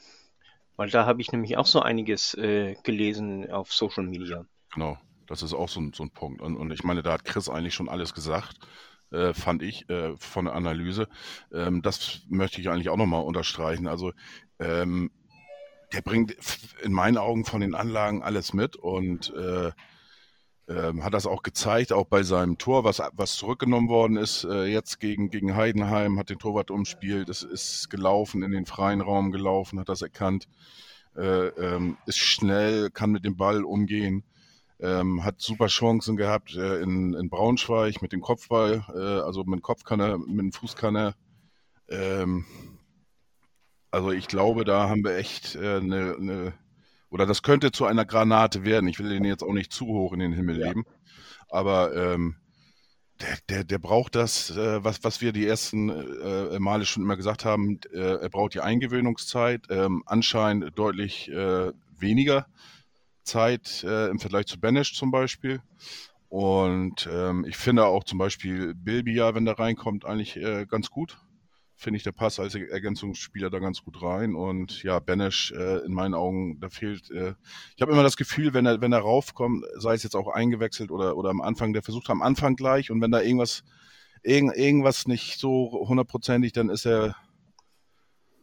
[0.76, 4.44] Weil da habe ich nämlich auch so einiges äh, gelesen auf Social Media.
[4.72, 6.40] Genau, das ist auch so ein, so ein Punkt.
[6.40, 8.58] Und, und, ich meine, da hat Chris eigentlich schon alles gesagt,
[9.10, 11.08] äh, fand ich, äh, von der Analyse.
[11.52, 13.86] Ähm, das möchte ich eigentlich auch nochmal unterstreichen.
[13.86, 14.12] Also
[14.58, 15.10] ähm,
[15.92, 16.36] der bringt
[16.82, 19.72] in meinen Augen von den Anlagen alles mit und äh,
[20.72, 24.64] ähm, hat das auch gezeigt, auch bei seinem Tor, was, was zurückgenommen worden ist, äh,
[24.64, 29.32] jetzt gegen, gegen Heidenheim, hat den Torwart umspielt, ist, ist gelaufen, in den freien Raum
[29.32, 30.48] gelaufen, hat das erkannt,
[31.16, 34.24] äh, ähm, ist schnell, kann mit dem Ball umgehen,
[34.80, 39.60] ähm, hat super Chancen gehabt äh, in, in Braunschweig mit dem Kopfball, äh, also mit
[39.60, 41.14] dem Kopf mit dem Fuß kann.
[41.88, 42.44] Ähm,
[43.90, 46.54] also ich glaube, da haben wir echt eine äh, ne, ne
[47.12, 48.88] oder das könnte zu einer Granate werden.
[48.88, 50.68] Ich will den jetzt auch nicht zu hoch in den Himmel ja.
[50.68, 50.84] leben.
[51.50, 52.36] Aber ähm,
[53.20, 57.18] der, der, der braucht das, äh, was, was wir die ersten äh, Male schon immer
[57.18, 62.46] gesagt haben, äh, er braucht die Eingewöhnungszeit, ähm, anscheinend deutlich äh, weniger
[63.24, 65.60] Zeit äh, im Vergleich zu Banish zum Beispiel.
[66.30, 71.18] Und ähm, ich finde auch zum Beispiel Bilbia, wenn der reinkommt, eigentlich äh, ganz gut
[71.82, 74.34] finde ich, der passt als Ergänzungsspieler da ganz gut rein.
[74.34, 77.10] Und ja, Benesch äh, in meinen Augen, da fehlt.
[77.10, 77.34] Äh,
[77.76, 80.90] ich habe immer das Gefühl, wenn er, wenn er raufkommt, sei es jetzt auch eingewechselt
[80.90, 83.64] oder, oder am Anfang, der versucht am Anfang gleich und wenn da irgendwas,
[84.22, 87.16] irgend, irgendwas nicht so hundertprozentig, dann ist er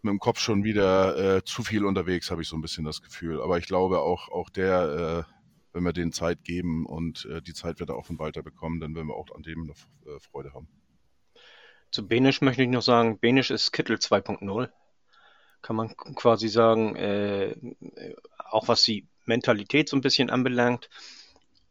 [0.02, 3.02] mit dem Kopf schon wieder äh, zu viel unterwegs, habe ich so ein bisschen das
[3.02, 3.42] Gefühl.
[3.42, 5.34] Aber ich glaube auch, auch der, äh,
[5.74, 8.80] wenn wir den Zeit geben und äh, die Zeit wird er auch von Walter bekommen,
[8.80, 10.68] dann werden wir auch an dem noch äh, Freude haben.
[11.92, 14.70] Zu Benisch möchte ich noch sagen, Benisch ist Kittel 2.0.
[15.62, 17.56] Kann man quasi sagen, äh,
[18.38, 20.90] auch was die Mentalität so ein bisschen anbelangt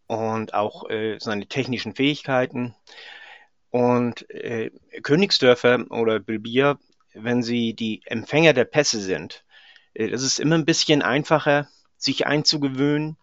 [0.06, 2.74] und auch äh, seine technischen Fähigkeiten.
[3.70, 4.70] Und äh,
[5.02, 6.78] Königsdörfer oder Bilbia,
[7.14, 9.44] wenn sie die Empfänger der Pässe sind,
[9.94, 13.16] äh, das ist immer ein bisschen einfacher, sich einzugewöhnen,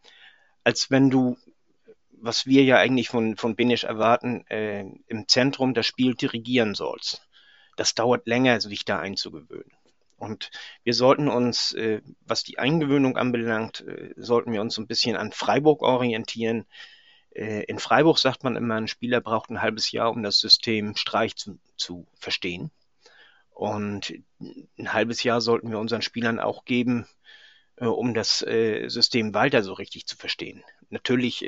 [0.64, 1.38] als wenn du
[2.26, 7.28] was wir ja eigentlich von, von Benisch erwarten, äh, im Zentrum das Spiel dirigieren sollst.
[7.78, 9.72] Das dauert länger, sich da einzugewöhnen.
[10.18, 10.50] Und
[10.84, 15.32] wir sollten uns, äh, was die Eingewöhnung anbelangt, äh, sollten wir uns ein bisschen an
[15.32, 16.66] Freiburg orientieren.
[17.32, 20.96] Äh, in Freiburg sagt man immer, ein Spieler braucht ein halbes Jahr, um das System
[20.96, 22.72] Streich zu, zu verstehen.
[23.52, 24.14] Und
[24.78, 27.08] ein halbes Jahr sollten wir unseren Spielern auch geben,
[27.78, 30.64] äh, um das äh, System Walter so richtig zu verstehen.
[30.90, 31.46] Natürlich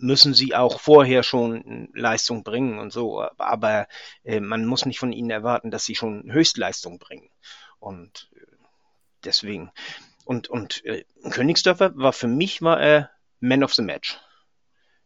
[0.00, 3.22] müssen sie auch vorher schon Leistung bringen und so.
[3.38, 3.86] Aber
[4.24, 7.30] äh, man muss nicht von ihnen erwarten, dass sie schon Höchstleistung bringen.
[7.78, 8.40] Und äh,
[9.24, 9.70] deswegen.
[10.24, 13.10] Und, und äh, Königsdörfer war für mich war er
[13.40, 14.18] Man of the Match.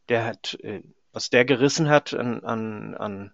[0.08, 3.32] Der hat, äh, was der gerissen hat an, an, an,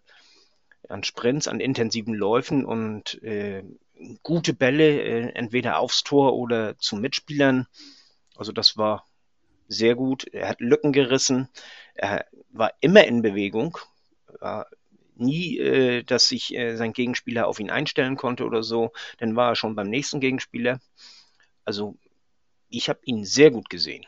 [0.88, 3.64] an Sprints, an intensiven Läufen und äh,
[4.22, 7.66] gute Bälle, äh, entweder aufs Tor oder zu Mitspielern.
[8.36, 9.09] Also das war
[9.70, 10.26] sehr gut.
[10.32, 11.48] Er hat Lücken gerissen.
[11.94, 13.78] Er war immer in Bewegung.
[14.40, 14.66] War
[15.14, 18.92] nie, äh, dass sich äh, sein Gegenspieler auf ihn einstellen konnte oder so.
[19.18, 20.80] Dann war er schon beim nächsten Gegenspieler.
[21.64, 21.96] Also
[22.68, 24.04] ich habe ihn sehr gut gesehen.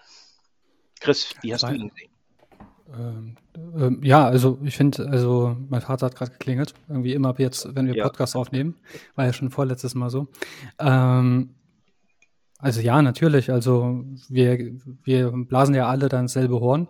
[1.01, 1.75] Chris, wie hast Nein.
[1.75, 2.13] du ihn gesehen?
[2.95, 7.39] Ähm, ähm, ja, also ich finde, also mein Vater hat gerade geklingelt, irgendwie immer ab
[7.39, 8.05] jetzt, wenn wir ja.
[8.05, 8.77] Podcast aufnehmen,
[9.15, 10.29] war ja schon vorletztes Mal so.
[10.79, 11.55] Ähm,
[12.63, 13.51] also ja, natürlich.
[13.51, 14.73] Also wir,
[15.03, 16.87] wir blasen ja alle dann dasselbe Horn.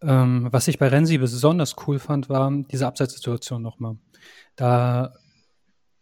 [0.00, 3.96] Ähm, was ich bei Renzi besonders cool fand, war diese Abseitssituation nochmal.
[4.54, 5.12] Da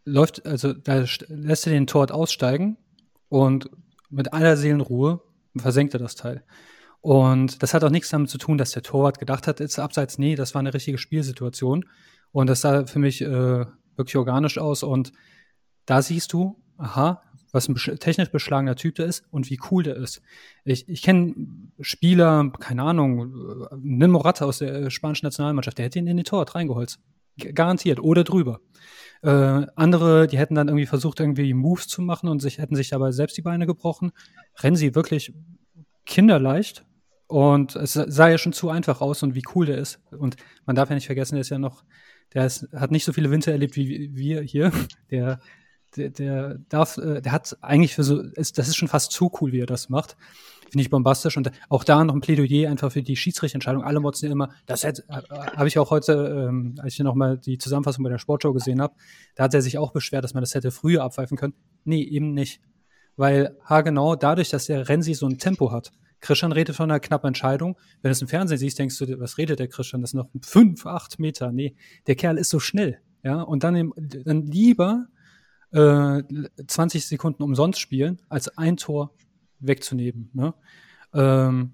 [0.05, 2.77] läuft, also da lässt er den Tort aussteigen
[3.31, 3.71] und
[4.11, 5.23] mit aller Seelenruhe
[5.57, 6.45] versenkt er das Teil.
[7.01, 10.19] Und das hat auch nichts damit zu tun, dass der Torwart gedacht hat, ist abseits.
[10.19, 11.87] Nee, das war eine richtige Spielsituation.
[12.33, 13.65] Und das sah für mich äh,
[13.97, 14.83] wirklich organisch aus.
[14.83, 15.13] Und
[15.87, 19.97] da siehst du, aha, was ein technisch beschlagener Typ der ist und wie cool der
[19.97, 20.23] ist.
[20.65, 21.35] Ich, ich kenne
[21.81, 23.33] Spieler, keine Ahnung,
[23.71, 27.01] äh, nimm Morata aus der spanischen Nationalmannschaft, der hätte ihn in die Tor reingeholzt.
[27.39, 28.01] Garantiert.
[28.01, 28.61] Oder drüber.
[29.23, 32.89] Äh, andere, die hätten dann irgendwie versucht, irgendwie Moves zu machen und sich, hätten sich
[32.89, 34.13] dabei selbst die Beine gebrochen.
[34.59, 35.33] Renzi wirklich
[36.07, 36.85] kinderleicht.
[37.27, 40.01] Und es sah ja schon zu einfach aus und wie cool der ist.
[40.11, 40.37] Und
[40.67, 41.85] man darf ja nicht vergessen, der ist ja noch,
[42.35, 44.73] der ist, hat nicht so viele Winter erlebt wie wir hier.
[45.11, 45.41] Der
[45.97, 49.31] der, der darf, äh, der hat eigentlich für so, ist, das ist schon fast zu
[49.41, 50.17] cool, wie er das macht.
[50.71, 51.37] Finde ich bombastisch.
[51.37, 53.83] Und auch da noch ein Plädoyer einfach für die Schiedsrichterentscheidung.
[53.83, 55.23] Alle motzen immer, das hätte, äh,
[55.57, 58.95] habe ich auch heute, ähm, als ich nochmal die Zusammenfassung bei der Sportshow gesehen habe,
[59.35, 61.55] da hat er sich auch beschwert, dass man das hätte früher abpfeifen können.
[61.85, 62.61] Nee, eben nicht.
[63.17, 67.01] Weil, ha genau, dadurch, dass der Renzi so ein Tempo hat, Christian redet von einer
[67.01, 67.77] knappen Entscheidung.
[68.03, 70.03] Wenn du es im Fernsehen siehst, denkst du, was redet der Christian?
[70.03, 71.51] Das sind noch fünf, acht Meter.
[71.51, 71.75] Nee,
[72.07, 72.99] der Kerl ist so schnell.
[73.23, 75.07] Ja, und dann, dann lieber
[75.73, 76.23] äh,
[76.67, 79.15] 20 Sekunden umsonst spielen, als ein Tor
[79.61, 80.31] wegzunehmen.
[80.33, 80.55] Ne?
[81.15, 81.73] Ähm,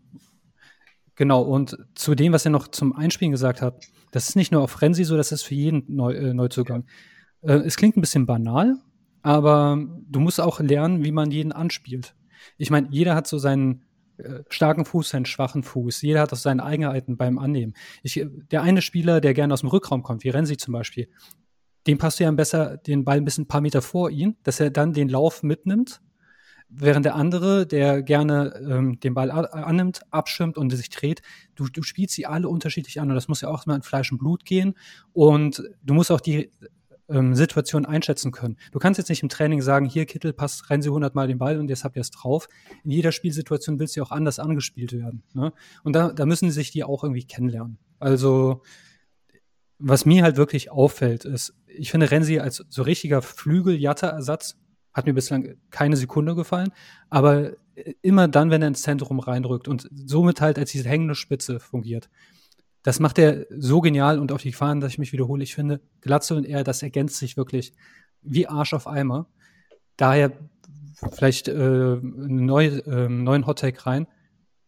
[1.15, 4.63] genau, und zu dem, was er noch zum Einspielen gesagt hat, das ist nicht nur
[4.63, 6.85] auf Frenzy so, das ist für jeden Neu äh, Neuzugang.
[7.43, 8.77] Äh, es klingt ein bisschen banal,
[9.23, 9.79] aber
[10.09, 12.15] du musst auch lernen, wie man jeden anspielt.
[12.59, 13.83] Ich meine, jeder hat so seinen
[14.19, 16.03] äh, starken Fuß, seinen schwachen Fuß.
[16.03, 17.75] Jeder hat auch seine Eigenheiten beim Annehmen.
[18.03, 21.09] Ich, der eine Spieler, der gerne aus dem Rückraum kommt, wie Renzi zum Beispiel,
[21.87, 24.61] dem passt du ja besser den Ball ein bisschen ein paar Meter vor ihn, dass
[24.61, 26.01] er dann den Lauf mitnimmt,
[26.69, 31.23] während der andere, der gerne ähm, den Ball annimmt, abschirmt und sich dreht,
[31.55, 34.11] du, du spielst sie alle unterschiedlich an und das muss ja auch mal in Fleisch
[34.11, 34.75] und Blut gehen
[35.13, 36.51] und du musst auch die
[37.09, 38.57] ähm, Situation einschätzen können.
[38.73, 41.39] Du kannst jetzt nicht im Training sagen, hier Kittel, passt, rennen Sie 100 Mal den
[41.39, 42.49] Ball und jetzt habt ihr es drauf.
[42.85, 45.23] In jeder Spielsituation willst du auch anders angespielt werden.
[45.35, 45.53] Ne?
[45.85, 47.79] Und da, da müssen sich die auch irgendwie kennenlernen.
[47.99, 48.63] Also
[49.79, 54.57] was mir halt wirklich auffällt, ist, ich finde Renzi als so richtiger Flügel-Jatta-Ersatz
[54.93, 56.73] hat mir bislang keine Sekunde gefallen,
[57.11, 57.53] aber
[58.01, 62.09] immer dann, wenn er ins Zentrum reinrückt und somit halt als diese hängende Spitze fungiert.
[62.83, 65.43] Das macht er so genial und auf die Gefahren, dass ich mich wiederhole.
[65.43, 67.73] Ich finde, Glatze und er, das ergänzt sich wirklich
[68.23, 69.29] wie Arsch auf Eimer.
[69.97, 70.33] Daher
[71.13, 74.07] vielleicht äh, einen neu, äh, neuen Hottake rein.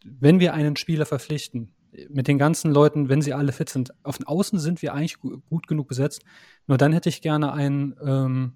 [0.05, 1.73] Wenn wir einen Spieler verpflichten,
[2.09, 3.93] mit den ganzen Leuten, wenn sie alle fit sind.
[4.05, 6.23] Auf den Außen sind wir eigentlich gut genug besetzt.
[6.67, 8.53] Nur dann hätte ich gerne einen, ähm,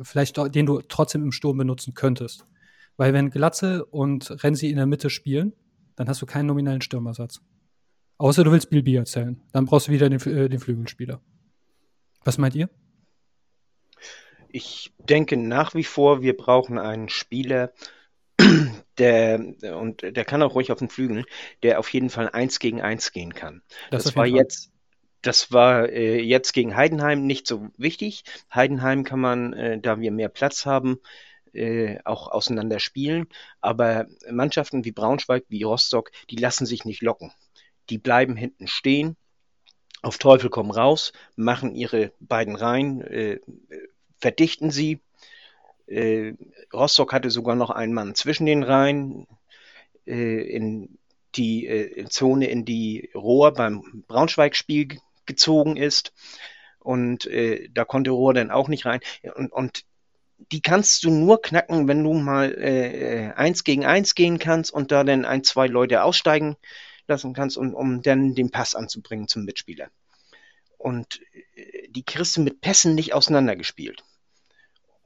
[0.00, 2.46] vielleicht den du trotzdem im Sturm benutzen könntest.
[2.96, 5.52] Weil wenn Glatze und Renzi in der Mitte spielen,
[5.96, 7.40] dann hast du keinen nominellen Stürmersatz.
[8.18, 9.42] Außer du willst Bilby erzählen.
[9.52, 11.20] Dann brauchst du wieder den, äh, den Flügelspieler.
[12.24, 12.70] Was meint ihr?
[14.48, 17.72] Ich denke nach wie vor, wir brauchen einen Spieler,
[18.98, 19.40] der,
[19.76, 21.24] und der kann auch ruhig auf den Flügeln,
[21.62, 23.62] der auf jeden Fall eins gegen eins gehen kann.
[23.90, 24.70] Das, das war jetzt,
[25.22, 28.24] das war äh, jetzt gegen Heidenheim nicht so wichtig.
[28.54, 30.98] Heidenheim kann man, äh, da wir mehr Platz haben,
[31.52, 33.28] äh, auch auseinander spielen.
[33.60, 37.32] Aber Mannschaften wie Braunschweig, wie Rostock, die lassen sich nicht locken.
[37.90, 39.16] Die bleiben hinten stehen,
[40.02, 43.40] auf Teufel komm raus, machen ihre beiden Reihen, äh,
[44.18, 45.00] verdichten sie,
[45.86, 46.34] äh,
[46.72, 49.26] Rostock hatte sogar noch einen Mann zwischen den Reihen
[50.06, 50.98] äh, in
[51.34, 56.12] die äh, Zone, in die Rohr beim Braunschweig-Spiel gezogen ist.
[56.78, 59.00] Und äh, da konnte Rohr dann auch nicht rein.
[59.34, 59.84] Und, und
[60.52, 64.92] die kannst du nur knacken, wenn du mal äh, eins gegen eins gehen kannst und
[64.92, 66.56] da dann ein, zwei Leute aussteigen
[67.08, 69.88] lassen kannst, um, um dann den Pass anzubringen zum Mitspieler.
[70.78, 71.20] Und
[71.54, 74.04] äh, die kriegst du mit Pässen nicht auseinandergespielt.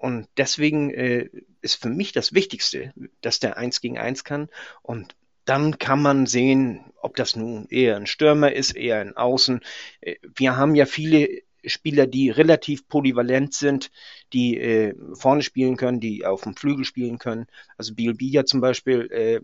[0.00, 1.28] Und deswegen äh,
[1.60, 4.48] ist für mich das Wichtigste, dass der eins gegen eins kann.
[4.80, 9.60] Und dann kann man sehen, ob das nun eher ein Stürmer ist, eher ein Außen.
[10.00, 13.90] Äh, wir haben ja viele Spieler, die relativ polyvalent sind,
[14.32, 17.46] die äh, vorne spielen können, die auf dem Flügel spielen können.
[17.76, 19.40] Also Biel Biya zum Beispiel äh,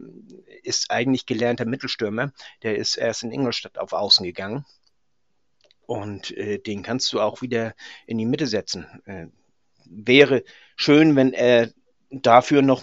[0.63, 2.33] ist eigentlich gelernter Mittelstürmer.
[2.63, 4.65] Der ist erst in Ingolstadt auf Außen gegangen.
[5.85, 7.75] Und äh, den kannst du auch wieder
[8.07, 8.87] in die Mitte setzen.
[9.91, 10.45] Wäre
[10.77, 11.71] schön, wenn er
[12.11, 12.83] dafür noch,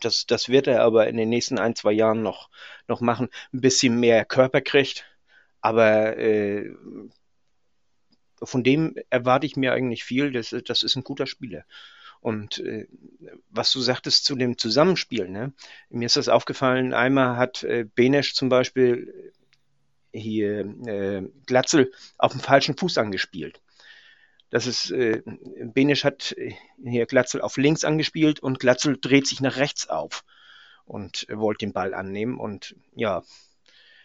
[0.00, 2.50] das, das wird er aber in den nächsten ein, zwei Jahren noch,
[2.86, 5.04] noch machen, ein bisschen mehr Körper kriegt.
[5.60, 6.70] Aber äh,
[8.42, 10.32] von dem erwarte ich mir eigentlich viel.
[10.32, 11.64] Das, das ist ein guter Spieler.
[12.20, 12.86] Und äh,
[13.50, 15.52] was du sagtest zu dem Zusammenspiel, ne?
[15.88, 19.32] mir ist das aufgefallen, einmal hat äh, Benesch zum Beispiel
[20.12, 23.60] hier äh, Glatzel auf dem falschen Fuß angespielt.
[24.50, 29.40] Das ist, äh, Benisch hat äh, hier Glatzel auf links angespielt und Glatzel dreht sich
[29.40, 30.24] nach rechts auf
[30.84, 32.38] und wollte den Ball annehmen.
[32.38, 33.22] Und ja,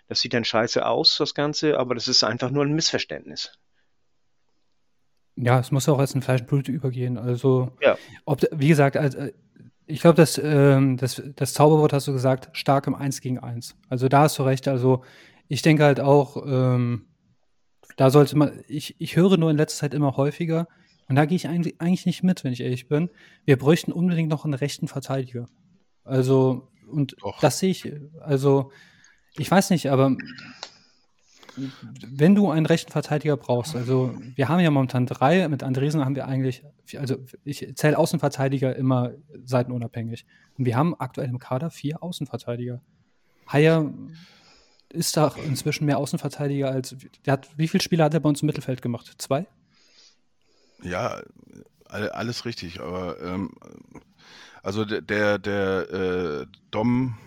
[0.07, 3.57] das sieht dann scheiße aus, das Ganze, aber das ist einfach nur ein Missverständnis.
[5.35, 7.17] Ja, es muss auch als ein Fleischblut übergehen.
[7.17, 7.97] Also, ja.
[8.25, 9.29] ob, wie gesagt, also,
[9.85, 13.75] ich glaube, das, ähm, das, das Zauberwort hast du gesagt, stark im 1 gegen 1.
[13.89, 14.67] Also da hast du recht.
[14.67, 15.03] Also
[15.47, 17.07] ich denke halt auch, ähm,
[17.95, 20.67] da sollte man, ich, ich höre nur in letzter Zeit immer häufiger,
[21.09, 23.09] und da gehe ich eigentlich, eigentlich nicht mit, wenn ich ehrlich bin.
[23.45, 25.47] Wir bräuchten unbedingt noch einen rechten Verteidiger.
[26.03, 27.39] Also, und Doch.
[27.39, 27.91] das sehe ich,
[28.21, 28.71] also,
[29.37, 30.15] ich weiß nicht, aber
[32.07, 36.15] wenn du einen rechten Verteidiger brauchst, also wir haben ja momentan drei, mit Andresen haben
[36.15, 36.63] wir eigentlich,
[36.97, 39.11] also ich zähle Außenverteidiger immer
[39.43, 40.25] seitenunabhängig.
[40.57, 42.81] Und wir haben aktuell im Kader vier Außenverteidiger.
[43.47, 43.93] Haier
[44.93, 46.95] ist da inzwischen mehr Außenverteidiger als.
[47.25, 49.11] Der hat, wie viele Spiele hat er bei uns im Mittelfeld gemacht?
[49.17, 49.47] Zwei?
[50.83, 51.21] Ja,
[51.85, 53.51] alle- alles richtig, aber ähm,
[54.61, 57.17] also der, der, äh, Dom,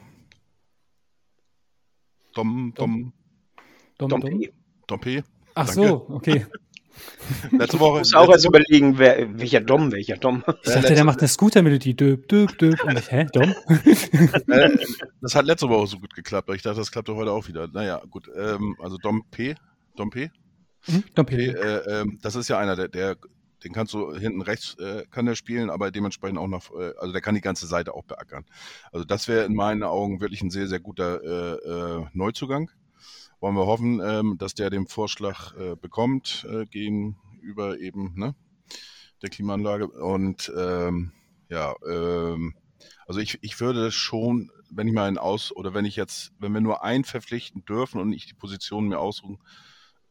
[2.35, 3.13] Dom, Dom,
[3.99, 4.41] Dom, Dom Dom?
[4.41, 4.53] P.
[4.87, 6.47] Dompe, Ach so, okay.
[7.53, 10.43] letzte Woche, muss auch erst überlegen, wer, welcher Dom, welcher Dom.
[10.63, 11.95] Ich dachte, der macht eine Scooter-Melodie.
[11.95, 12.83] Döp, döp, döp.
[12.85, 13.55] Und ich, hä, Dom?
[14.49, 14.79] Äh,
[15.21, 17.67] das hat letzte Woche so gut geklappt, aber ich dachte, das klappte heute auch wieder.
[17.69, 18.31] Naja, gut.
[18.37, 19.55] Ähm, also Dom P.
[19.97, 20.31] Dom P.
[20.85, 21.05] Hm?
[21.15, 21.47] Dom P P.
[21.49, 23.17] äh, ähm, das ist ja einer, der, der,
[23.65, 27.13] den kannst du hinten rechts, äh, kann der spielen, aber dementsprechend auch noch, äh, also
[27.13, 28.45] der kann die ganze Seite auch beackern.
[28.93, 32.71] Also das wäre in meinen Augen wirklich ein sehr, sehr guter äh, äh, Neuzugang.
[33.41, 38.35] Wollen wir hoffen, ähm, dass der den Vorschlag äh, bekommt, äh, gegenüber eben ne,
[39.23, 39.89] der Klimaanlage.
[39.89, 41.13] Und ähm,
[41.49, 42.55] ja, ähm,
[43.07, 46.53] also ich, ich würde schon, wenn ich mal einen aus oder wenn ich jetzt, wenn
[46.53, 49.39] wir nur einen verpflichten dürfen und ich die Position mir aussuchen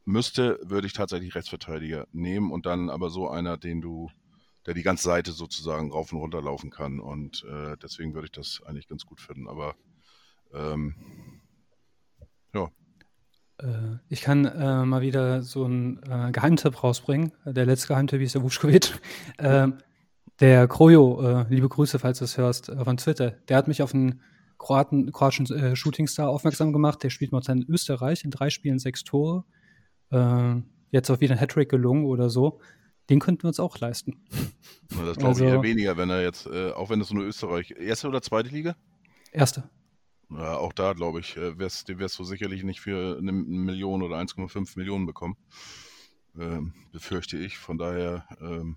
[0.05, 4.09] müsste, würde ich tatsächlich Rechtsverteidiger nehmen und dann aber so einer, den du,
[4.65, 6.99] der die ganze Seite sozusagen rauf und runter laufen kann.
[6.99, 9.47] Und äh, deswegen würde ich das eigentlich ganz gut finden.
[9.47, 9.75] Aber
[10.53, 11.41] ähm,
[12.53, 12.69] ja,
[14.09, 17.31] ich kann äh, mal wieder so einen äh, Geheimtipp rausbringen.
[17.45, 18.99] Der letzte Geheimtipp ist der Vuskovic.
[19.39, 19.75] Ähm,
[20.41, 23.81] der Krojo, äh, liebe Grüße, falls du es hörst, äh, von Twitter, der hat mich
[23.81, 24.19] auf einen
[24.57, 27.03] Kroaten, kroatischen äh, Shootingstar aufmerksam gemacht.
[27.03, 29.45] Der spielt momentan in Österreich in drei Spielen sechs Tore.
[30.11, 30.55] Äh,
[30.91, 32.59] jetzt auch wieder ein Hattrick gelungen oder so.
[33.09, 34.25] Den könnten wir uns auch leisten.
[34.89, 37.73] das glaube Also- ich eher weniger, wenn er jetzt, äh, auch wenn es nur Österreich,
[37.79, 38.75] erste oder zweite Liga?
[39.31, 39.63] Erste.
[40.31, 44.01] Ja, auch da, glaube ich, äh, wär's, den wirst du sicherlich nicht für eine Million
[44.01, 45.37] oder 1,5 Millionen bekommen.
[46.39, 47.57] Ähm, befürchte ich.
[47.57, 48.75] Von daher, ähm,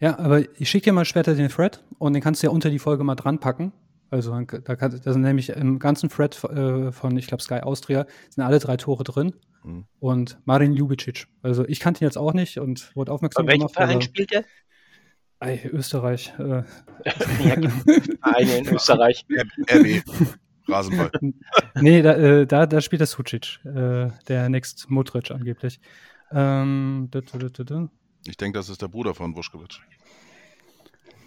[0.00, 2.70] Ja, aber ich schicke dir mal später den Thread und den kannst du ja unter
[2.70, 3.72] die Folge mal dran packen.
[4.10, 8.06] Also da, kann, da sind nämlich im ganzen Thread äh, von, ich glaube, Sky Austria,
[8.28, 9.32] sind alle drei Tore drin.
[9.64, 9.84] Mhm.
[10.00, 11.26] Und Marin Ljubicic.
[11.42, 13.74] Also ich kannte ihn jetzt auch nicht und wurde aufmerksam Bei welchem gemacht.
[13.74, 14.44] Verein aber- spielt er?
[15.40, 16.32] Ey, Österreich.
[16.38, 16.62] Äh,
[17.04, 17.54] Ja,
[18.20, 19.24] Vereine in Österreich.
[19.70, 20.02] RB,
[20.68, 21.10] Rasenball.
[21.80, 25.80] nee, da, äh, da, da spielt der Sucic, äh, der Next Modric angeblich.
[26.30, 27.88] Ähm, da.
[28.26, 29.80] Ich denke, das ist der Bruder von Vuskovic.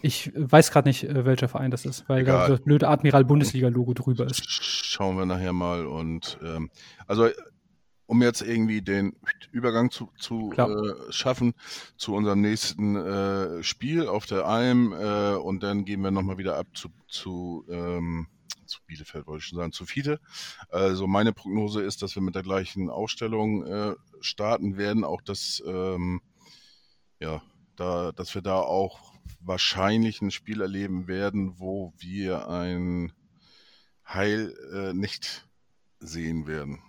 [0.01, 2.49] Ich weiß gerade nicht, äh, welcher Verein das ist, weil da Egal.
[2.49, 4.43] das blöde Admiral-Bundesliga-Logo drüber ist.
[4.47, 5.85] Schauen wir nachher mal.
[5.85, 6.69] Und ähm,
[7.07, 7.29] also
[8.07, 9.15] um jetzt irgendwie den
[9.51, 11.53] Übergang zu, zu äh, schaffen
[11.97, 16.57] zu unserem nächsten äh, Spiel auf der Alm äh, und dann gehen wir nochmal wieder
[16.57, 18.27] ab zu, zu, ähm,
[18.65, 20.19] zu Bielefeld, wollte ich schon sagen, zu Fiete.
[20.69, 25.63] Also meine Prognose ist, dass wir mit der gleichen Ausstellung äh, starten werden, auch dass,
[25.65, 26.21] ähm,
[27.19, 27.41] ja,
[27.75, 33.13] da, dass wir da auch wahrscheinlich ein Spiel erleben werden, wo wir ein
[34.07, 35.47] Heil äh, nicht
[35.99, 36.81] sehen werden,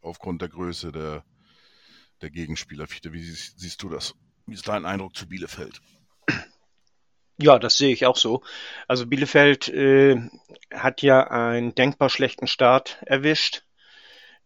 [0.00, 1.24] aufgrund der Größe der,
[2.20, 2.86] der Gegenspieler.
[2.86, 4.14] Fiete, wie siehst, siehst du das?
[4.46, 5.80] Wie ist dein Eindruck zu Bielefeld?
[7.38, 8.42] Ja, das sehe ich auch so.
[8.86, 10.20] Also Bielefeld äh,
[10.72, 13.64] hat ja einen denkbar schlechten Start erwischt.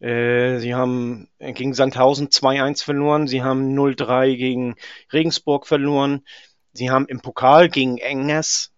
[0.01, 3.27] Äh, sie haben gegen Sandhausen 2-1 verloren.
[3.27, 4.77] Sie haben 0-3 gegen
[5.13, 6.25] Regensburg verloren.
[6.73, 8.73] Sie haben im Pokal gegen Engers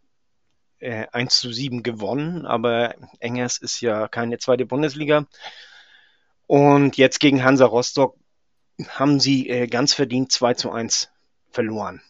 [0.80, 5.26] äh, 1 zu 7 gewonnen, aber Engers ist ja keine zweite Bundesliga.
[6.46, 8.16] Und jetzt gegen Hansa Rostock
[8.88, 11.11] haben sie äh, ganz verdient 2 zu 1
[11.50, 12.02] verloren.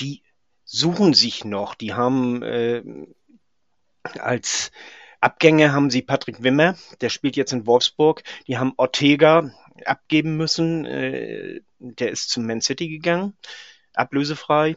[0.00, 0.21] Die
[0.72, 1.74] suchen sich noch.
[1.74, 2.82] Die haben äh,
[4.18, 4.72] als
[5.20, 8.22] Abgänge haben sie Patrick Wimmer, der spielt jetzt in Wolfsburg.
[8.48, 9.52] Die haben Ortega
[9.84, 13.36] abgeben müssen, äh, der ist zum Man City gegangen,
[13.94, 14.76] ablösefrei.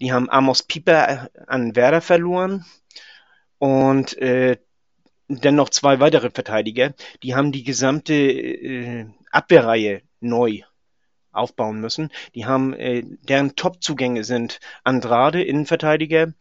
[0.00, 2.64] Die haben Amos Pieper an Werder verloren
[3.58, 4.58] und äh,
[5.26, 6.94] dann noch zwei weitere Verteidiger.
[7.22, 10.62] Die haben die gesamte äh, Abwehrreihe neu
[11.38, 12.10] aufbauen müssen.
[12.34, 16.34] Die haben, äh, deren Top-Zugänge sind Andrade, Innenverteidiger,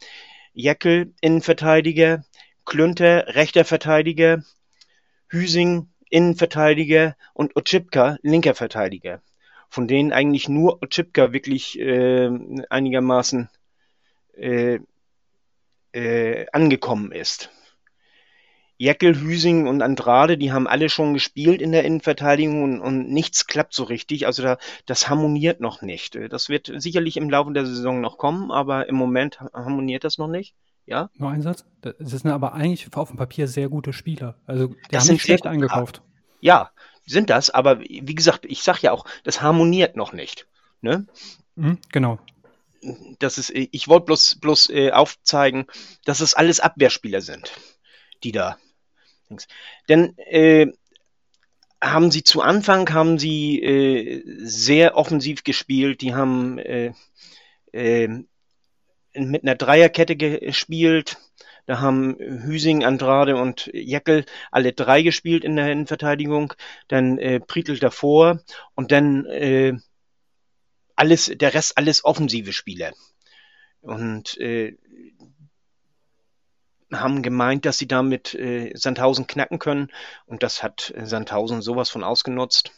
[0.54, 2.24] Jeckel, Innenverteidiger,
[2.66, 4.44] Klünter, rechter Verteidiger,
[5.30, 9.22] Hüsing, Innenverteidiger und Otschipka, linker Verteidiger.
[9.70, 12.30] Von denen eigentlich nur Otschipka wirklich äh,
[12.70, 13.50] einigermaßen
[14.36, 14.80] äh,
[15.92, 17.50] äh, angekommen ist.
[18.78, 23.48] Jeckel, Hüsing und Andrade, die haben alle schon gespielt in der Innenverteidigung und, und nichts
[23.48, 24.28] klappt so richtig.
[24.28, 26.18] Also da, das harmoniert noch nicht.
[26.30, 30.28] Das wird sicherlich im Laufe der Saison noch kommen, aber im Moment harmoniert das noch
[30.28, 30.54] nicht.
[30.86, 31.10] Ja?
[31.16, 31.66] Nur ein Satz.
[31.82, 34.36] Das sind aber eigentlich auf dem Papier sehr gute Spieler.
[34.46, 36.02] Also die das haben nicht schlecht eingekauft.
[36.40, 36.72] Ja,
[37.06, 40.48] sind das, aber wie gesagt, ich sag ja auch, das harmoniert noch nicht.
[40.82, 41.08] Ne?
[41.56, 42.20] Mhm, genau.
[43.18, 45.66] Das ist, ich wollte bloß, bloß äh, aufzeigen,
[46.06, 47.52] dass es alles Abwehrspieler sind,
[48.24, 48.58] die da
[49.90, 50.68] denn äh,
[51.82, 56.02] haben sie zu Anfang haben sie äh, sehr offensiv gespielt.
[56.02, 56.94] Die haben äh,
[57.72, 58.08] äh,
[59.14, 61.18] mit einer Dreierkette gespielt.
[61.66, 66.54] Da haben Hüsing, Andrade und Jeckel alle drei gespielt in der Innenverteidigung.
[66.88, 68.40] Dann äh, Prietl davor
[68.74, 69.74] und dann äh,
[70.96, 72.94] alles, der Rest alles offensive Spieler.
[73.82, 74.78] Und äh,
[76.92, 79.92] haben gemeint, dass sie damit äh, Sandhausen knacken können
[80.26, 82.72] und das hat äh, Sandhausen sowas von ausgenutzt.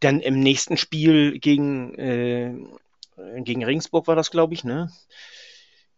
[0.00, 2.54] Dann im nächsten Spiel gegen, äh,
[3.40, 4.90] gegen Regensburg war das, glaube ich, ne?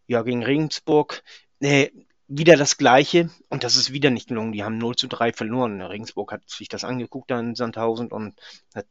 [0.06, 1.22] Ja, gegen Regensburg.
[1.60, 1.90] Äh,
[2.28, 4.52] wieder das Gleiche und das ist wieder nicht gelungen.
[4.52, 5.80] Die haben 0 zu 3 verloren.
[5.80, 8.38] Regensburg hat sich das angeguckt da in Sandhausen und
[8.74, 8.86] hat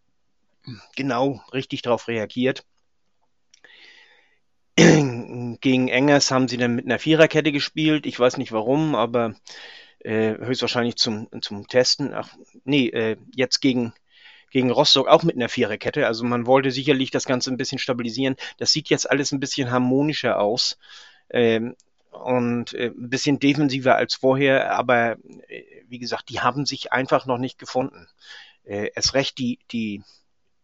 [0.95, 2.66] genau richtig darauf reagiert.
[5.62, 8.05] Gegen Engers haben sie dann mit einer Viererkette gespielt.
[8.05, 9.36] Ich weiß nicht warum, aber
[9.99, 12.14] äh, höchstwahrscheinlich zum, zum Testen.
[12.14, 12.30] Ach,
[12.64, 13.93] nee, äh, jetzt gegen,
[14.51, 16.08] gegen Rostock auch mit einer Viererkette.
[16.08, 18.36] Also man wollte sicherlich das Ganze ein bisschen stabilisieren.
[18.58, 20.78] Das sieht jetzt alles ein bisschen harmonischer aus.
[21.30, 21.76] Ähm,
[22.12, 27.26] und äh, ein bisschen defensiver als vorher, aber äh, wie gesagt, die haben sich einfach
[27.26, 28.08] noch nicht gefunden.
[28.64, 30.01] Äh, erst recht die, die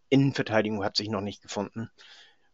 [0.09, 1.89] Innenverteidigung hat sich noch nicht gefunden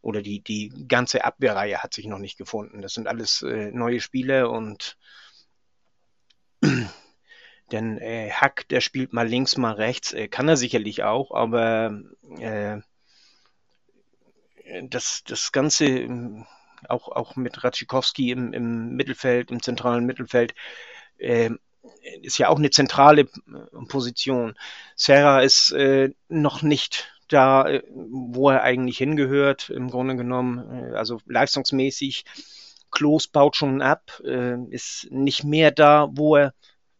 [0.02, 2.82] oder die, die ganze Abwehrreihe hat sich noch nicht gefunden.
[2.82, 4.96] Das sind alles äh, neue Spieler und
[7.72, 12.00] denn äh, Hack, der spielt mal links, mal rechts, äh, kann er sicherlich auch, aber
[12.38, 12.80] äh,
[14.88, 16.46] das, das Ganze ähm,
[16.88, 20.54] auch, auch mit Ratschikowski im, im Mittelfeld, im zentralen Mittelfeld,
[21.18, 21.50] äh,
[22.22, 23.28] ist ja auch eine zentrale äh,
[23.88, 24.54] Position.
[24.96, 30.96] Serra ist äh, noch nicht da, äh, wo er eigentlich hingehört, im Grunde genommen, äh,
[30.96, 32.24] also leistungsmäßig.
[32.90, 36.54] Klos baut schon ab, äh, ist nicht mehr da, wo er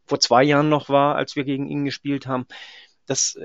[0.06, 2.46] vor zwei Jahren noch war, als wir gegen ihn gespielt haben.
[3.06, 3.36] Das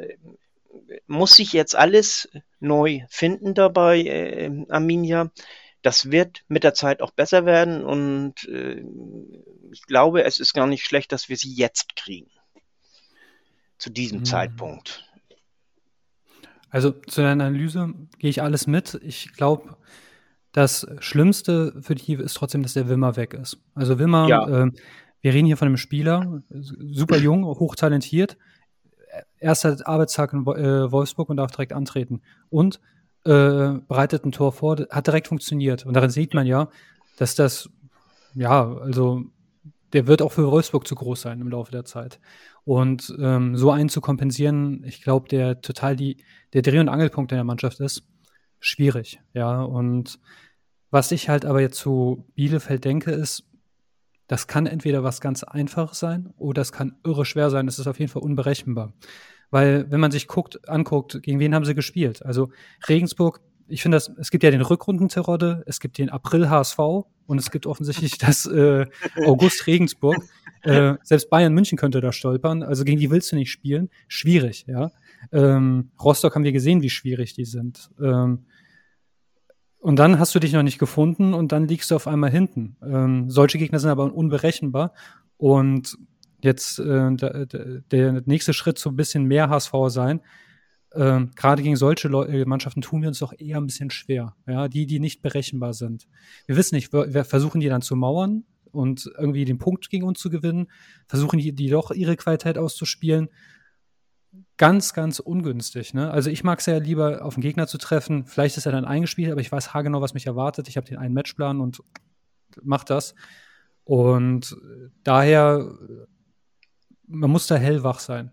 [1.08, 2.30] muss sich jetzt alles
[2.60, 5.32] neu finden dabei, äh, Arminia.
[5.82, 8.84] Das wird mit der Zeit auch besser werden und äh,
[9.72, 12.32] ich glaube, es ist gar nicht schlecht, dass wir sie jetzt kriegen.
[13.78, 14.26] Zu diesem mhm.
[14.26, 15.06] Zeitpunkt.
[16.76, 18.99] Also zu der Analyse gehe ich alles mit.
[19.01, 19.78] Ich glaube,
[20.51, 23.59] das Schlimmste für die ist trotzdem, dass der Wimmer weg ist.
[23.76, 24.45] Also Wimmer, ja.
[24.45, 24.71] äh,
[25.21, 28.36] wir reden hier von einem Spieler, super jung, hochtalentiert,
[29.39, 32.21] erster Arbeitstag in äh, Wolfsburg und darf direkt antreten.
[32.49, 32.82] Und
[33.23, 35.86] äh, bereitet ein Tor vor, hat direkt funktioniert.
[35.86, 36.67] Und darin sieht man ja,
[37.15, 37.69] dass das,
[38.34, 39.23] ja, also
[39.94, 42.20] der wird auch für Wolfsburg zu groß sein im Laufe der Zeit.
[42.64, 46.18] Und ähm, so einen zu kompensieren, ich glaube, der total die,
[46.54, 48.04] der Dreh- und Angelpunkt in der Mannschaft ist,
[48.60, 49.22] schwierig.
[49.34, 50.20] Ja, und
[50.90, 53.44] was ich halt aber jetzt zu Bielefeld denke, ist,
[54.28, 57.68] das kann entweder was ganz Einfaches sein oder es kann irre schwer sein.
[57.68, 58.94] Es ist auf jeden Fall unberechenbar.
[59.52, 62.26] Weil, wenn man sich guckt, anguckt, gegen wen haben sie gespielt?
[62.26, 62.50] Also
[62.90, 66.80] Regensburg, ich finde, es gibt ja den Rückrundenterodde, es gibt den April HSV
[67.26, 68.86] und es gibt offensichtlich das äh,
[69.26, 70.18] August Regensburg.
[70.66, 72.63] Äh, selbst Bayern München könnte da stolpern.
[72.63, 73.91] Also gegen die willst du nicht spielen.
[74.07, 74.89] Schwierig, ja.
[75.32, 77.91] Ähm, Rostock haben wir gesehen, wie schwierig die sind.
[78.01, 78.45] Ähm,
[79.78, 82.78] und dann hast du dich noch nicht gefunden und dann liegst du auf einmal hinten.
[82.82, 84.93] Ähm, solche Gegner sind aber unberechenbar.
[85.38, 85.99] Und
[86.41, 90.22] jetzt äh, der, der, nächste Schritt so ein bisschen mehr HSV sein.
[90.96, 94.36] Ähm, Gerade gegen solche Leu äh, Mannschaften tun wir uns doch eher ein bisschen schwer.
[94.48, 96.08] Ja, die, die nicht berechenbar sind.
[96.46, 100.20] Wir wissen nicht, wir, versuchen die dann zu mauern und irgendwie den Punkt gegen uns
[100.20, 100.68] zu gewinnen,
[101.08, 103.30] versuchen die, die doch ihre Qualität auszuspielen
[104.58, 105.93] ganz, ganz ungünstig.
[105.93, 106.10] Ne?
[106.12, 108.26] Also ich mag es ja lieber, auf einen Gegner zu treffen.
[108.26, 110.68] Vielleicht ist er dann eingespielt, aber ich weiß haargenau, was mich erwartet.
[110.68, 111.82] Ich habe den einen Matchplan und
[112.62, 113.16] mach das.
[113.84, 114.56] Und
[115.04, 115.72] daher,
[117.08, 118.32] man muss da hellwach sein.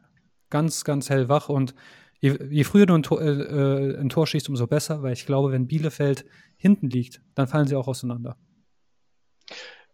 [0.50, 1.48] Ganz, ganz hellwach.
[1.48, 1.74] Und
[2.22, 5.52] je, je früher du ein Tor, äh, ein Tor schießt, umso besser, weil ich glaube,
[5.52, 6.24] wenn Bielefeld
[6.56, 8.38] hinten liegt, dann fallen sie auch auseinander.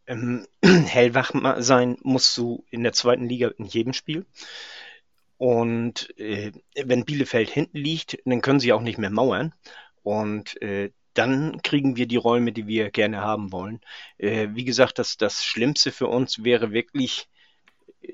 [0.06, 4.26] Ähm, hellwach sein musst du in der zweiten Liga in jedem Spiel.
[5.38, 9.54] Und äh, wenn Bielefeld hinten liegt, dann können sie auch nicht mehr mauern.
[10.02, 13.80] Und äh, dann kriegen wir die Räume, die wir gerne haben wollen.
[14.18, 17.28] Äh, wie gesagt, das, das Schlimmste für uns wäre wirklich,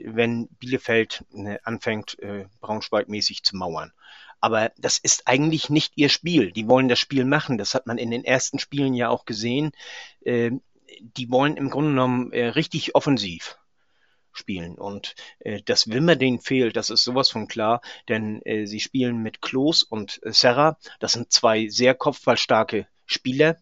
[0.04, 3.92] wenn Bielefeld äh, anfängt, äh, Braunschweig-mäßig zu mauern.
[4.40, 6.52] Aber das ist eigentlich nicht ihr Spiel.
[6.52, 7.56] Die wollen das Spiel machen.
[7.56, 9.72] Das hat man in den ersten Spielen ja auch gesehen.
[10.20, 10.50] Äh,
[11.00, 13.56] die wollen im Grunde genommen äh, richtig offensiv
[14.32, 14.74] spielen.
[14.74, 19.22] Und äh, dass Wimmer denen fehlt, das ist sowas von klar, denn äh, sie spielen
[19.22, 20.78] mit Klos und äh, Serra.
[21.00, 23.56] Das sind zwei sehr kopfballstarke Spieler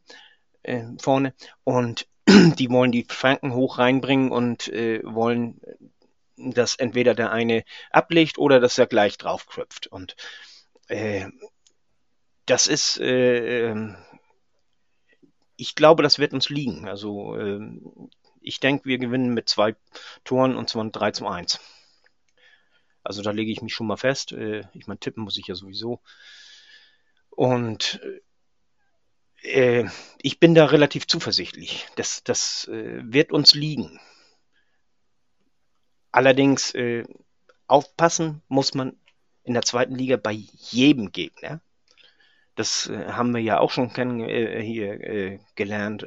[0.62, 5.60] äh, vorne und die wollen die Franken hoch reinbringen und äh, wollen,
[6.50, 9.86] dass entweder der eine ablegt oder dass er gleich draufkröpft.
[9.86, 10.16] Und
[10.88, 11.28] äh,
[12.46, 13.96] das ist, äh, ähm,
[15.56, 16.88] ich glaube, das wird uns liegen.
[16.88, 17.60] Also äh,
[18.40, 19.76] ich denke, wir gewinnen mit zwei
[20.24, 21.60] Toren und zwar 3 zu 1.
[23.04, 24.32] Also da lege ich mich schon mal fest.
[24.32, 26.00] Äh, ich meine, tippen muss ich ja sowieso.
[27.30, 28.00] Und
[29.42, 29.84] äh,
[30.20, 31.86] ich bin da relativ zuversichtlich.
[31.96, 34.00] Das, das äh, wird uns liegen.
[36.12, 37.04] Allerdings äh,
[37.66, 38.96] aufpassen muss man
[39.44, 41.60] in der zweiten Liga bei jedem Gegner.
[42.54, 46.04] Das äh, haben wir ja auch schon kennen, äh, hier gelernt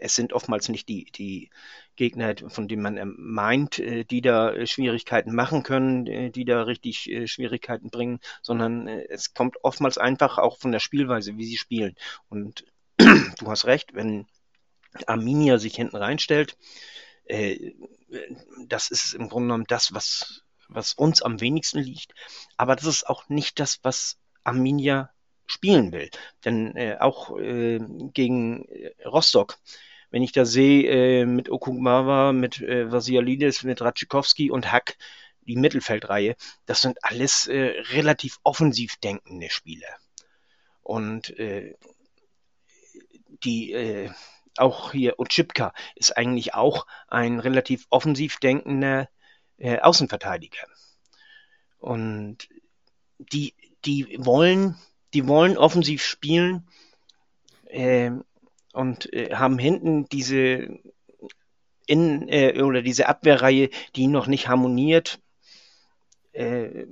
[0.00, 1.50] es sind oftmals nicht die, die
[1.96, 6.62] Gegner, von denen man meint, äh, die da äh, Schwierigkeiten machen können, äh, die da
[6.62, 11.94] richtig Schwierigkeiten bringen, sondern es kommt oftmals einfach auch von der Spielweise, wie sie spielen.
[12.28, 12.64] Und
[12.98, 14.26] du hast recht, wenn
[15.06, 16.56] Arminia sich hinten reinstellt,
[18.66, 22.14] das ist im Grunde genommen das, was, was uns am wenigsten liegt.
[22.56, 25.10] Aber das ist auch nicht das, was Arminia
[25.46, 26.10] spielen will.
[26.44, 27.78] Denn äh, auch äh,
[28.12, 29.58] gegen äh, Rostock,
[30.10, 34.96] wenn ich da sehe, äh, mit Okumawa, mit äh, Vasialidis, mit Ratschikowski und Hack,
[35.40, 39.96] die Mittelfeldreihe, das sind alles äh, relativ offensiv denkende Spieler.
[40.82, 41.74] Und äh,
[43.44, 44.10] die äh,
[44.58, 49.08] auch hier Otschipka ist eigentlich auch ein relativ offensiv denkender
[49.58, 50.66] äh, Außenverteidiger.
[51.78, 52.48] Und
[53.18, 53.54] die,
[53.84, 54.76] die wollen
[55.16, 56.68] die wollen offensiv spielen
[57.68, 58.10] äh,
[58.74, 60.78] und äh, haben hinten diese
[61.86, 65.18] in äh, oder diese Abwehrreihe, die noch nicht harmoniert.
[66.32, 66.84] Äh,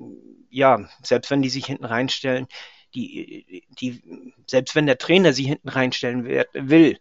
[0.48, 2.46] ja, selbst wenn die sich hinten reinstellen,
[2.94, 4.02] die, die,
[4.46, 6.98] selbst wenn der Trainer sie hinten reinstellen wird, will,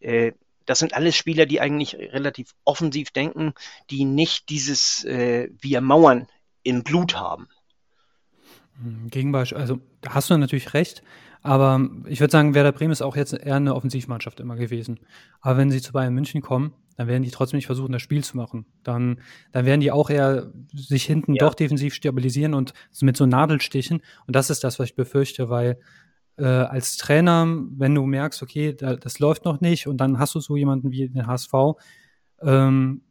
[0.00, 0.32] äh,
[0.66, 3.54] das sind alles Spieler, die eigentlich relativ offensiv denken,
[3.90, 6.28] die nicht dieses äh, wir Mauern
[6.62, 7.48] im Blut haben.
[8.80, 11.02] Hm, Gegenbeispiel, also da hast du natürlich recht,
[11.42, 15.00] aber ich würde sagen, Werder Bremen ist auch jetzt eher eine Offensivmannschaft immer gewesen.
[15.40, 18.22] Aber wenn sie zu Bayern München kommen, dann werden die trotzdem nicht versuchen, das Spiel
[18.22, 18.66] zu machen.
[18.82, 19.20] Dann,
[19.52, 21.46] dann werden die auch eher sich hinten ja.
[21.46, 24.02] doch defensiv stabilisieren und mit so Nadelstichen.
[24.26, 25.78] Und das ist das, was ich befürchte, weil
[26.40, 30.34] äh, als Trainer, wenn du merkst, okay, da, das läuft noch nicht und dann hast
[30.34, 31.52] du so jemanden wie den HSV,
[32.42, 33.02] ähm,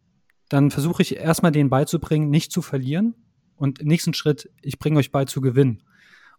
[0.50, 3.16] dann versuche ich erstmal denen beizubringen, nicht zu verlieren,
[3.60, 5.84] und im nächsten Schritt, ich bringe euch bei zu gewinnen.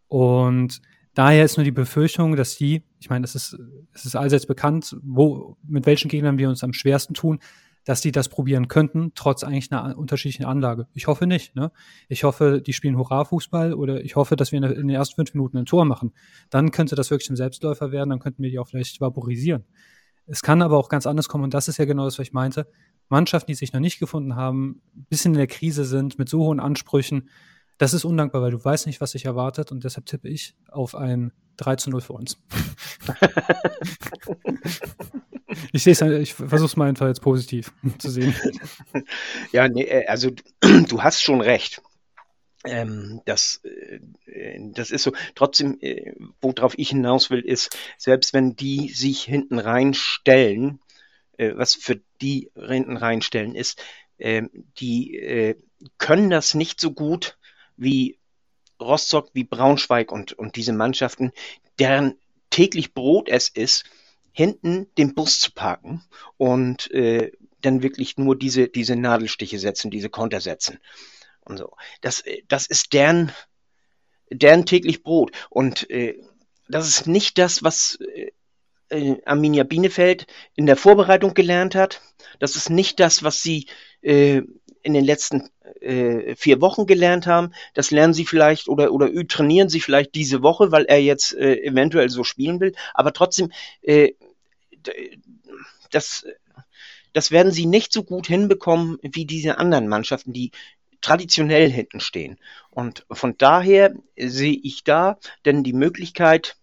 [0.09, 0.81] Und
[1.15, 3.59] daher ist nur die Befürchtung, dass die, ich meine, es ist,
[3.93, 7.39] es ist allseits bekannt, wo, mit welchen Gegnern wir uns am schwersten tun,
[7.85, 10.87] dass die das probieren könnten, trotz eigentlich einer unterschiedlichen Anlage.
[10.93, 11.57] Ich hoffe nicht.
[11.57, 11.73] Ne?
[12.09, 15.59] Ich hoffe, die spielen Hurra-Fußball oder ich hoffe, dass wir in, den ersten fünf Minuten
[15.59, 16.13] ein Tor machen.
[16.51, 19.65] Dann könnte das wirklich ein Selbstläufer werden, dann könnten wir die auch vielleicht vaporisieren.
[20.27, 22.33] Es kann aber auch ganz anders kommen und das ist ja genau das, was ich
[22.33, 22.69] meinte.
[23.09, 26.45] Mannschaften, die sich noch nicht gefunden haben, ein bisschen in der Krise sind, mit so
[26.45, 27.29] hohen Ansprüchen,
[27.81, 30.95] das ist undankbar, weil du weißt nicht, was sich erwartet und deshalb tippe ich auf
[30.95, 32.39] ein 3 zu 0 für uns.
[35.73, 38.35] ich sehe es, ich versuche es mal einfach jetzt positiv zu sehen.
[39.53, 40.29] Ja, nee, äh, also
[40.61, 41.81] du hast schon recht.
[42.67, 44.01] Ähm, das, äh,
[44.75, 45.13] das ist so.
[45.35, 46.13] Trotzdem, äh,
[46.43, 50.81] worauf ich hinaus will, ist, selbst wenn die sich hinten reinstellen,
[51.39, 53.83] äh, was für die hinten reinstellen ist,
[54.19, 54.43] äh,
[54.79, 55.57] die äh,
[55.97, 57.39] können das nicht so gut
[57.81, 58.19] wie
[58.81, 61.33] Rostock, wie Braunschweig und, und diese Mannschaften,
[61.79, 62.15] deren
[62.51, 63.85] täglich Brot es ist,
[64.33, 66.03] hinten den Bus zu parken
[66.37, 70.79] und äh, dann wirklich nur diese, diese Nadelstiche setzen, diese Konter setzen
[71.41, 71.77] und so.
[72.01, 73.33] Das, äh, das ist deren,
[74.31, 75.33] deren täglich Brot.
[75.51, 76.21] Und äh,
[76.69, 78.31] das ist nicht das, was äh,
[78.91, 82.03] äh, Arminia Bielefeld in der Vorbereitung gelernt hat.
[82.39, 83.67] Das ist nicht das, was sie
[84.03, 84.43] äh,
[84.83, 85.51] in den letzten
[85.81, 87.53] äh, vier Wochen gelernt haben.
[87.75, 91.57] Das lernen sie vielleicht oder, oder trainieren sie vielleicht diese Woche, weil er jetzt äh,
[91.63, 92.75] eventuell so spielen will.
[92.95, 93.53] Aber trotzdem,
[93.83, 94.13] äh,
[95.91, 96.27] das,
[97.13, 100.53] das werden sie nicht so gut hinbekommen wie diese anderen Mannschaften, die
[101.01, 102.39] traditionell hinten stehen.
[102.71, 106.57] Und von daher sehe ich da denn die Möglichkeit,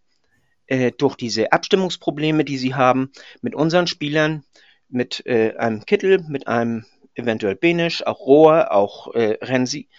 [0.67, 3.11] äh, durch diese Abstimmungsprobleme, die sie haben,
[3.41, 4.43] mit unseren Spielern,
[4.89, 6.85] mit äh, einem Kittel, mit einem
[7.17, 9.89] eventuell Benisch, auch Rohr, auch äh, Renzi,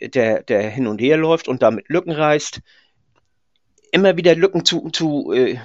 [0.00, 2.60] der, der hin und her läuft und damit Lücken reißt,
[3.92, 5.58] immer wieder Lücken zu, zu äh,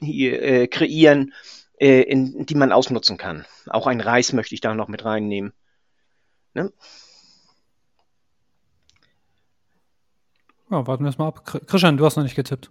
[0.00, 1.32] hier, äh, kreieren,
[1.78, 3.44] äh, in, die man ausnutzen kann.
[3.66, 5.52] Auch ein Reis möchte ich da noch mit reinnehmen.
[6.54, 6.72] Ne?
[10.70, 11.44] Ja, warten wir es mal ab.
[11.66, 12.70] Christian, du hast noch nicht getippt.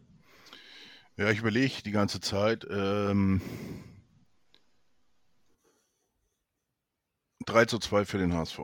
[1.15, 2.67] Ja, ich überlege die ganze Zeit.
[2.69, 3.41] Ähm,
[7.47, 8.59] 3 zu 2 für den HSV.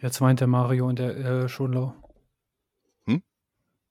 [0.00, 1.94] Jetzt meint der Mario und der äh, Schonlau.
[3.06, 3.22] Hm?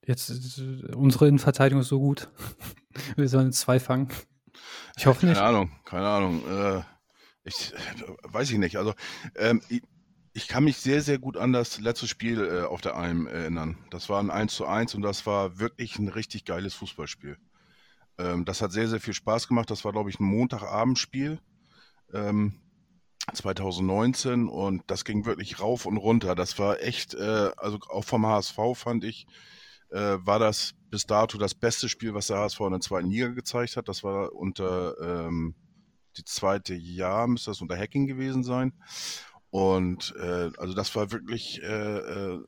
[0.06, 2.30] Jetzt äh, unsere Innenverteidigung ist so gut.
[3.16, 4.10] Wir sollen zwei fangen.
[4.98, 5.36] Ich hoffe nicht.
[5.36, 6.44] Keine Ahnung, keine Ahnung.
[6.46, 6.82] Äh,
[7.46, 7.74] ich
[8.24, 8.76] weiß ich nicht.
[8.76, 8.94] Also
[9.36, 9.82] ähm, ich,
[10.34, 13.78] ich, kann mich sehr, sehr gut an das letzte Spiel äh, auf der Alm erinnern.
[13.90, 17.38] Das war ein 1 zu 1 und das war wirklich ein richtig geiles Fußballspiel.
[18.18, 19.70] Ähm, das hat sehr, sehr viel Spaß gemacht.
[19.70, 21.40] Das war, glaube ich, ein Montagabendspiel.
[22.14, 22.62] Ähm,
[23.34, 26.36] 2019 und das ging wirklich rauf und runter.
[26.36, 29.28] Das war echt, äh, also auch vom HSV fand ich,
[29.90, 33.28] äh, war das bis dato das beste Spiel, was der HSV in der zweiten Liga
[33.28, 33.88] gezeigt hat.
[33.88, 35.56] Das war unter ähm,
[36.18, 38.74] die zweite Jahr, müsste das unter Hacking gewesen sein.
[39.50, 42.40] Und äh, also das war wirklich äh, äh,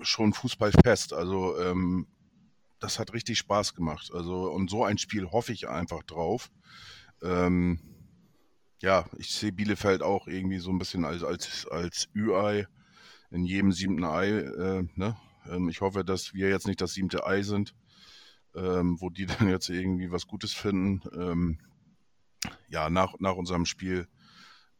[0.00, 1.12] schon Fußballfest.
[1.12, 2.06] Also ähm,
[2.82, 4.10] das hat richtig Spaß gemacht.
[4.12, 6.50] Also und so ein Spiel hoffe ich einfach drauf.
[7.22, 7.80] Ähm,
[8.80, 12.66] ja, ich sehe Bielefeld auch irgendwie so ein bisschen als als als Ü-Ei
[13.30, 14.28] in jedem siebten Ei.
[14.28, 15.16] Äh, ne?
[15.46, 17.74] Ähm, ich hoffe, dass wir jetzt nicht das siebte Ei sind,
[18.54, 21.02] ähm, wo die dann jetzt irgendwie was Gutes finden.
[21.16, 21.58] Ähm,
[22.68, 24.08] ja, nach, nach unserem Spiel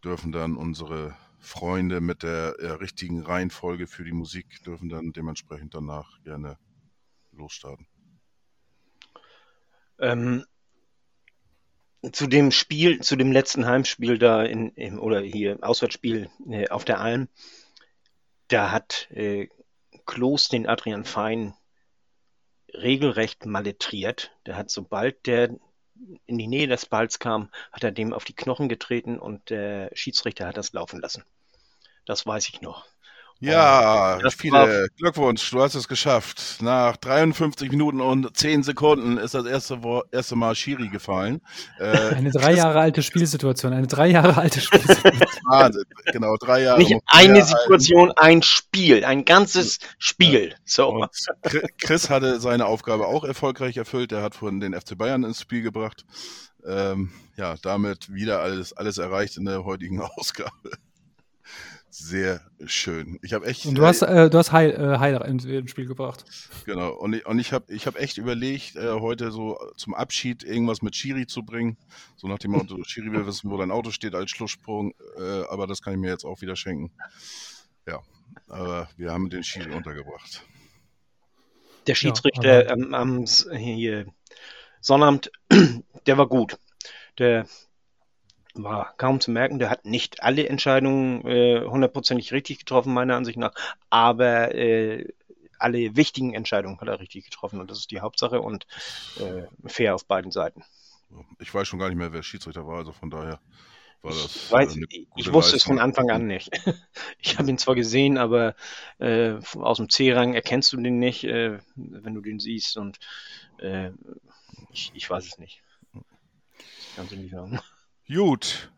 [0.04, 5.74] dürfen dann unsere Freunde mit der äh, richtigen Reihenfolge für die Musik dürfen dann dementsprechend
[5.74, 6.58] danach gerne
[7.32, 7.86] losstarten.
[10.02, 10.44] Ähm,
[12.10, 16.84] zu dem Spiel, zu dem letzten Heimspiel da in, in oder hier Auswärtsspiel äh, auf
[16.84, 17.28] der Alm,
[18.48, 19.48] da hat äh,
[20.04, 21.54] Klos den Adrian Fein
[22.74, 24.32] regelrecht maletriert.
[24.46, 25.56] Der hat, sobald der
[26.26, 29.90] in die Nähe des Balls kam, hat er dem auf die Knochen getreten und der
[29.94, 31.24] Schiedsrichter hat das laufen lassen.
[32.04, 32.91] Das weiß ich noch.
[33.42, 36.58] Ja, viele Glückwunsch, du hast es geschafft.
[36.60, 39.80] Nach 53 Minuten und 10 Sekunden ist das erste,
[40.12, 41.40] erste Mal Schiri gefallen.
[41.80, 45.28] Äh, eine drei Jahre alte Spielsituation, eine drei Jahre alte Spielsituation.
[45.48, 45.82] Wahnsinn,
[46.12, 46.78] genau, drei Jahre.
[46.78, 50.54] Nicht eine Situation, ein Spiel, ein ganzes Spiel.
[50.64, 51.04] So.
[51.78, 54.12] Chris hatte seine Aufgabe auch erfolgreich erfüllt.
[54.12, 56.04] Er hat von den FC Bayern ins Spiel gebracht.
[56.64, 60.70] Ähm, ja, damit wieder alles, alles erreicht in der heutigen Ausgabe
[62.02, 63.18] sehr schön.
[63.22, 63.64] Ich habe echt.
[63.66, 66.24] Und du hast, äh, du hast Heil, äh, Heil ins, ins, Spiel gebracht.
[66.64, 66.92] Genau.
[66.92, 70.82] Und ich, und ich habe ich hab echt überlegt, äh, heute so zum Abschied irgendwas
[70.82, 71.76] mit Schiri zu bringen.
[72.16, 74.92] So nach dem Motto, Schiri will wissen, wo dein Auto steht als Schlusssprung.
[75.18, 76.92] Äh, aber das kann ich mir jetzt auch wieder schenken.
[77.86, 78.00] Ja.
[78.48, 80.44] Aber wir haben den Schiri untergebracht.
[81.86, 83.24] Der Schiedsrichter ja, am, am
[83.56, 84.06] hier,
[84.80, 85.30] Sonnabend,
[86.06, 86.58] der war gut.
[87.18, 87.46] Der
[88.54, 89.58] war kaum zu merken.
[89.58, 93.54] Der hat nicht alle Entscheidungen äh, hundertprozentig richtig getroffen, meiner Ansicht nach,
[93.90, 95.08] aber äh,
[95.58, 98.66] alle wichtigen Entscheidungen hat er richtig getroffen und das ist die Hauptsache und
[99.20, 100.64] äh, fair auf beiden Seiten.
[101.38, 103.40] Ich weiß schon gar nicht mehr, wer Schiedsrichter war, also von daher
[104.02, 104.36] war das.
[104.36, 106.50] Ich, weiß, äh, ich wusste es von Anfang an nicht.
[107.24, 108.56] Ich habe ihn zwar gesehen, aber
[108.98, 112.98] äh, aus dem C-Rang erkennst du den nicht, äh, wenn du den siehst und
[114.72, 115.62] ich, ich weiß es nicht.
[116.96, 117.60] Kannst du nicht sagen.
[118.14, 118.70] Gut.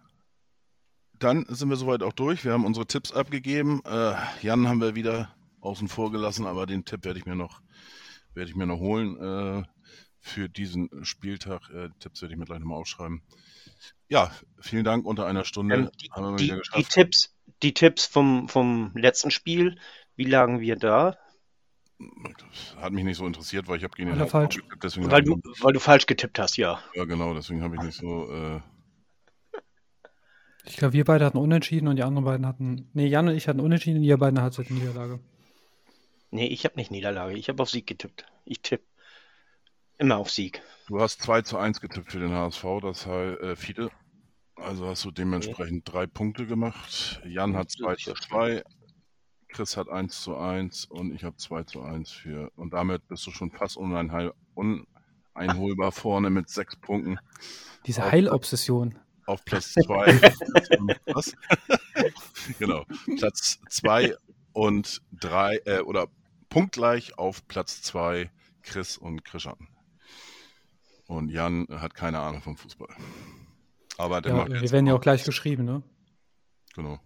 [1.18, 2.44] Dann sind wir soweit auch durch.
[2.44, 3.82] Wir haben unsere Tipps abgegeben.
[3.84, 7.62] Äh, Jan haben wir wieder außen vor gelassen, aber den Tipp werde ich mir noch,
[8.34, 9.62] werde ich mir noch holen äh,
[10.20, 11.70] für diesen Spieltag.
[11.70, 13.22] Äh, Tipps werde ich mir gleich nochmal aufschreiben.
[14.08, 14.30] Ja,
[14.60, 15.06] vielen Dank.
[15.06, 16.90] Unter einer Stunde Ähm, die, haben wir die, wieder die geschafft.
[16.90, 19.78] Tipps, die Tipps vom, vom letzten Spiel,
[20.16, 21.16] wie lagen wir da?
[21.98, 24.56] Das hat mich nicht so interessiert, weil ich habe gegen den falsch.
[24.56, 26.80] getippt, Deswegen Weil du, weil du falsch getippt hast, ja.
[26.94, 28.30] ja, genau, deswegen habe ich nicht so.
[28.30, 28.60] Äh,
[30.66, 32.88] Ich glaube, wir beide hatten unentschieden und die anderen beiden hatten.
[32.94, 35.20] Nee, Jan und ich hatten unentschieden und ihr beiden hattet eine Niederlage.
[36.30, 37.36] Nee, ich habe nicht Niederlage.
[37.36, 38.26] Ich habe auf Sieg getippt.
[38.44, 38.84] Ich tippe
[39.98, 40.62] immer auf Sieg.
[40.88, 43.90] du hast 2 zu 1 getippt für den HSV, das heißt, äh, Fiete.
[44.56, 47.20] Also hast du dementsprechend drei Punkte gemacht.
[47.26, 48.62] Jan hat 2 zu 2,
[49.48, 52.50] Chris hat 1 zu 1 und ich habe 2 zu 1 für.
[52.56, 57.18] Und damit bist du schon fast uneinhal- uneinholbar vorne mit sechs Punkten
[57.86, 58.98] Diese Heilobsession.
[59.26, 60.20] auf Platz 2.
[61.06, 61.34] Was?
[62.58, 62.84] genau.
[63.18, 64.14] Platz 2
[64.52, 66.08] und 3 äh, oder
[66.48, 68.30] punktgleich auf Platz 2
[68.62, 69.68] Chris und Christian.
[71.06, 72.88] Und Jan hat keine Ahnung vom Fußball.
[73.98, 75.82] Aber der Ja, macht wir werden ja auch- auch gleich geschrieben, ne?
[76.74, 76.98] Genau.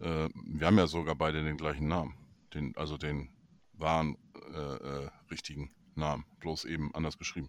[0.00, 2.14] Äh, wir haben ja sogar beide den gleichen Namen.
[2.54, 3.30] Den, also den
[3.72, 4.16] wahren,
[4.52, 4.58] äh,
[5.04, 6.24] äh, richtigen Namen.
[6.40, 7.48] Bloß eben anders geschrieben.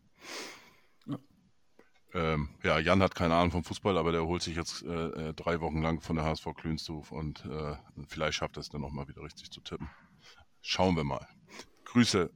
[2.18, 2.34] Ja.
[2.34, 5.34] Ähm, ja, Jan hat keine Ahnung vom Fußball, aber der holt sich jetzt äh, äh,
[5.34, 7.76] drei Wochen lang von der HSV Klünstuf und äh,
[8.08, 9.90] vielleicht schafft er es dann nochmal wieder richtig zu tippen.
[10.62, 11.28] Schauen wir mal.
[11.86, 12.32] Grüße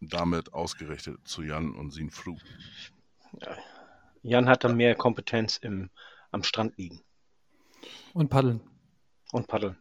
[0.00, 2.36] damit ausgerichtet zu Jan und Sin Fru.
[4.22, 5.90] Jan hat da mehr Kompetenz im,
[6.30, 7.02] am Strand liegen
[8.14, 8.60] Und paddeln.
[9.32, 9.76] und paddeln.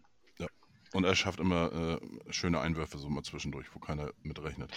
[0.93, 4.71] Und er schafft immer äh, schöne Einwürfe so mal zwischendurch, wo keiner mit rechnet.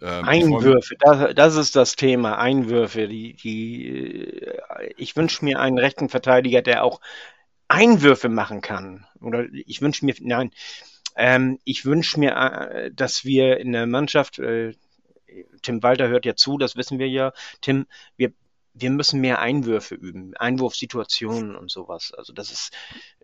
[0.00, 2.38] Ähm, Einwürfe, das, das ist das Thema.
[2.38, 3.08] Einwürfe.
[3.08, 7.00] Die, die, äh, ich wünsche mir einen rechten Verteidiger, der auch
[7.68, 9.06] Einwürfe machen kann.
[9.20, 10.50] Oder ich wünsche mir, nein,
[11.16, 14.74] ähm, ich wünsche mir, äh, dass wir in der Mannschaft, äh,
[15.62, 17.32] Tim Walter hört ja zu, das wissen wir ja.
[17.60, 17.86] Tim,
[18.16, 18.32] wir,
[18.74, 22.12] wir müssen mehr Einwürfe üben, Einwurfsituationen und sowas.
[22.12, 22.72] Also das ist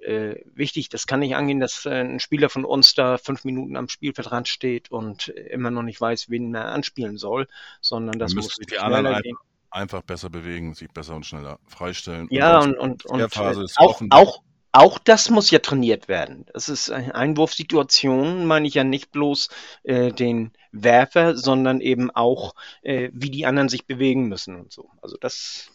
[0.00, 0.88] äh, wichtig.
[0.88, 4.46] Das kann nicht angehen, dass äh, ein Spieler von uns da fünf Minuten am Spielfeldrand
[4.46, 7.48] steht und immer noch nicht weiß, wen er anspielen soll,
[7.80, 9.36] sondern das muss die anderen gehen.
[9.70, 12.28] einfach besser bewegen, sich besser und schneller freistellen.
[12.30, 14.42] Ja, und, und, der und Phase ist auch, auch,
[14.72, 16.46] auch das muss ja trainiert werden.
[16.52, 19.48] Das ist eine Einwurfsituation, meine ich ja nicht bloß
[19.82, 24.90] äh, den Werfer, sondern eben auch, äh, wie die anderen sich bewegen müssen und so.
[25.02, 25.70] Also das,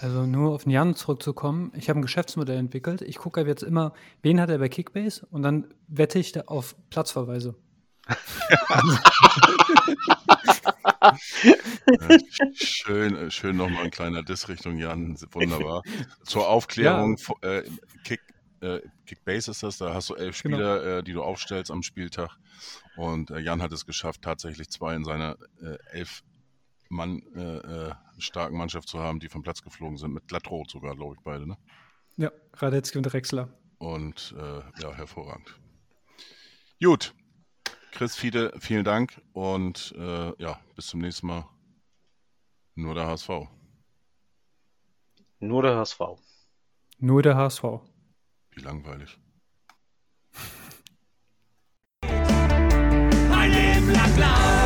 [0.00, 1.72] Also nur auf den Jan zurückzukommen.
[1.76, 3.00] Ich habe ein Geschäftsmodell entwickelt.
[3.02, 3.92] Ich gucke jetzt immer,
[4.22, 7.54] wen hat er bei Kickbase und dann wette ich da auf Platzverweise.
[12.52, 15.82] Schön, äh, schön nochmal ein kleiner Diss Richtung Jan, wunderbar.
[16.24, 17.64] Zur Aufklärung, vo- äh,
[18.04, 18.20] Kick,
[18.60, 20.56] äh, Kickbase ist das, da hast du elf Genau.
[20.56, 22.30] Spieler, äh, die du aufstellst am Spieltag.
[22.96, 26.22] Und äh, Jan hat es geschafft, tatsächlich zwei in seiner äh, elf
[26.88, 27.20] Mann
[28.18, 31.44] starken Mannschaft zu haben, die vom Platz geflogen sind, mit Glattrot sogar, glaube ich, beide.
[31.48, 31.56] Ne?
[32.16, 33.48] Ja, Radetzky und Drexler.
[33.78, 34.32] Und
[34.80, 35.52] ja, hervorragend.
[36.80, 37.12] Gut.
[37.96, 41.48] Chris Fiede, vielen Dank und äh, ja, bis zum nächsten Mal.
[42.74, 43.30] Nur der HSV.
[45.40, 46.00] nur der HSV.
[46.98, 47.62] Nur der HSV.
[48.50, 49.18] Wie langweilig.
[52.02, 54.65] Ein Leben lang blau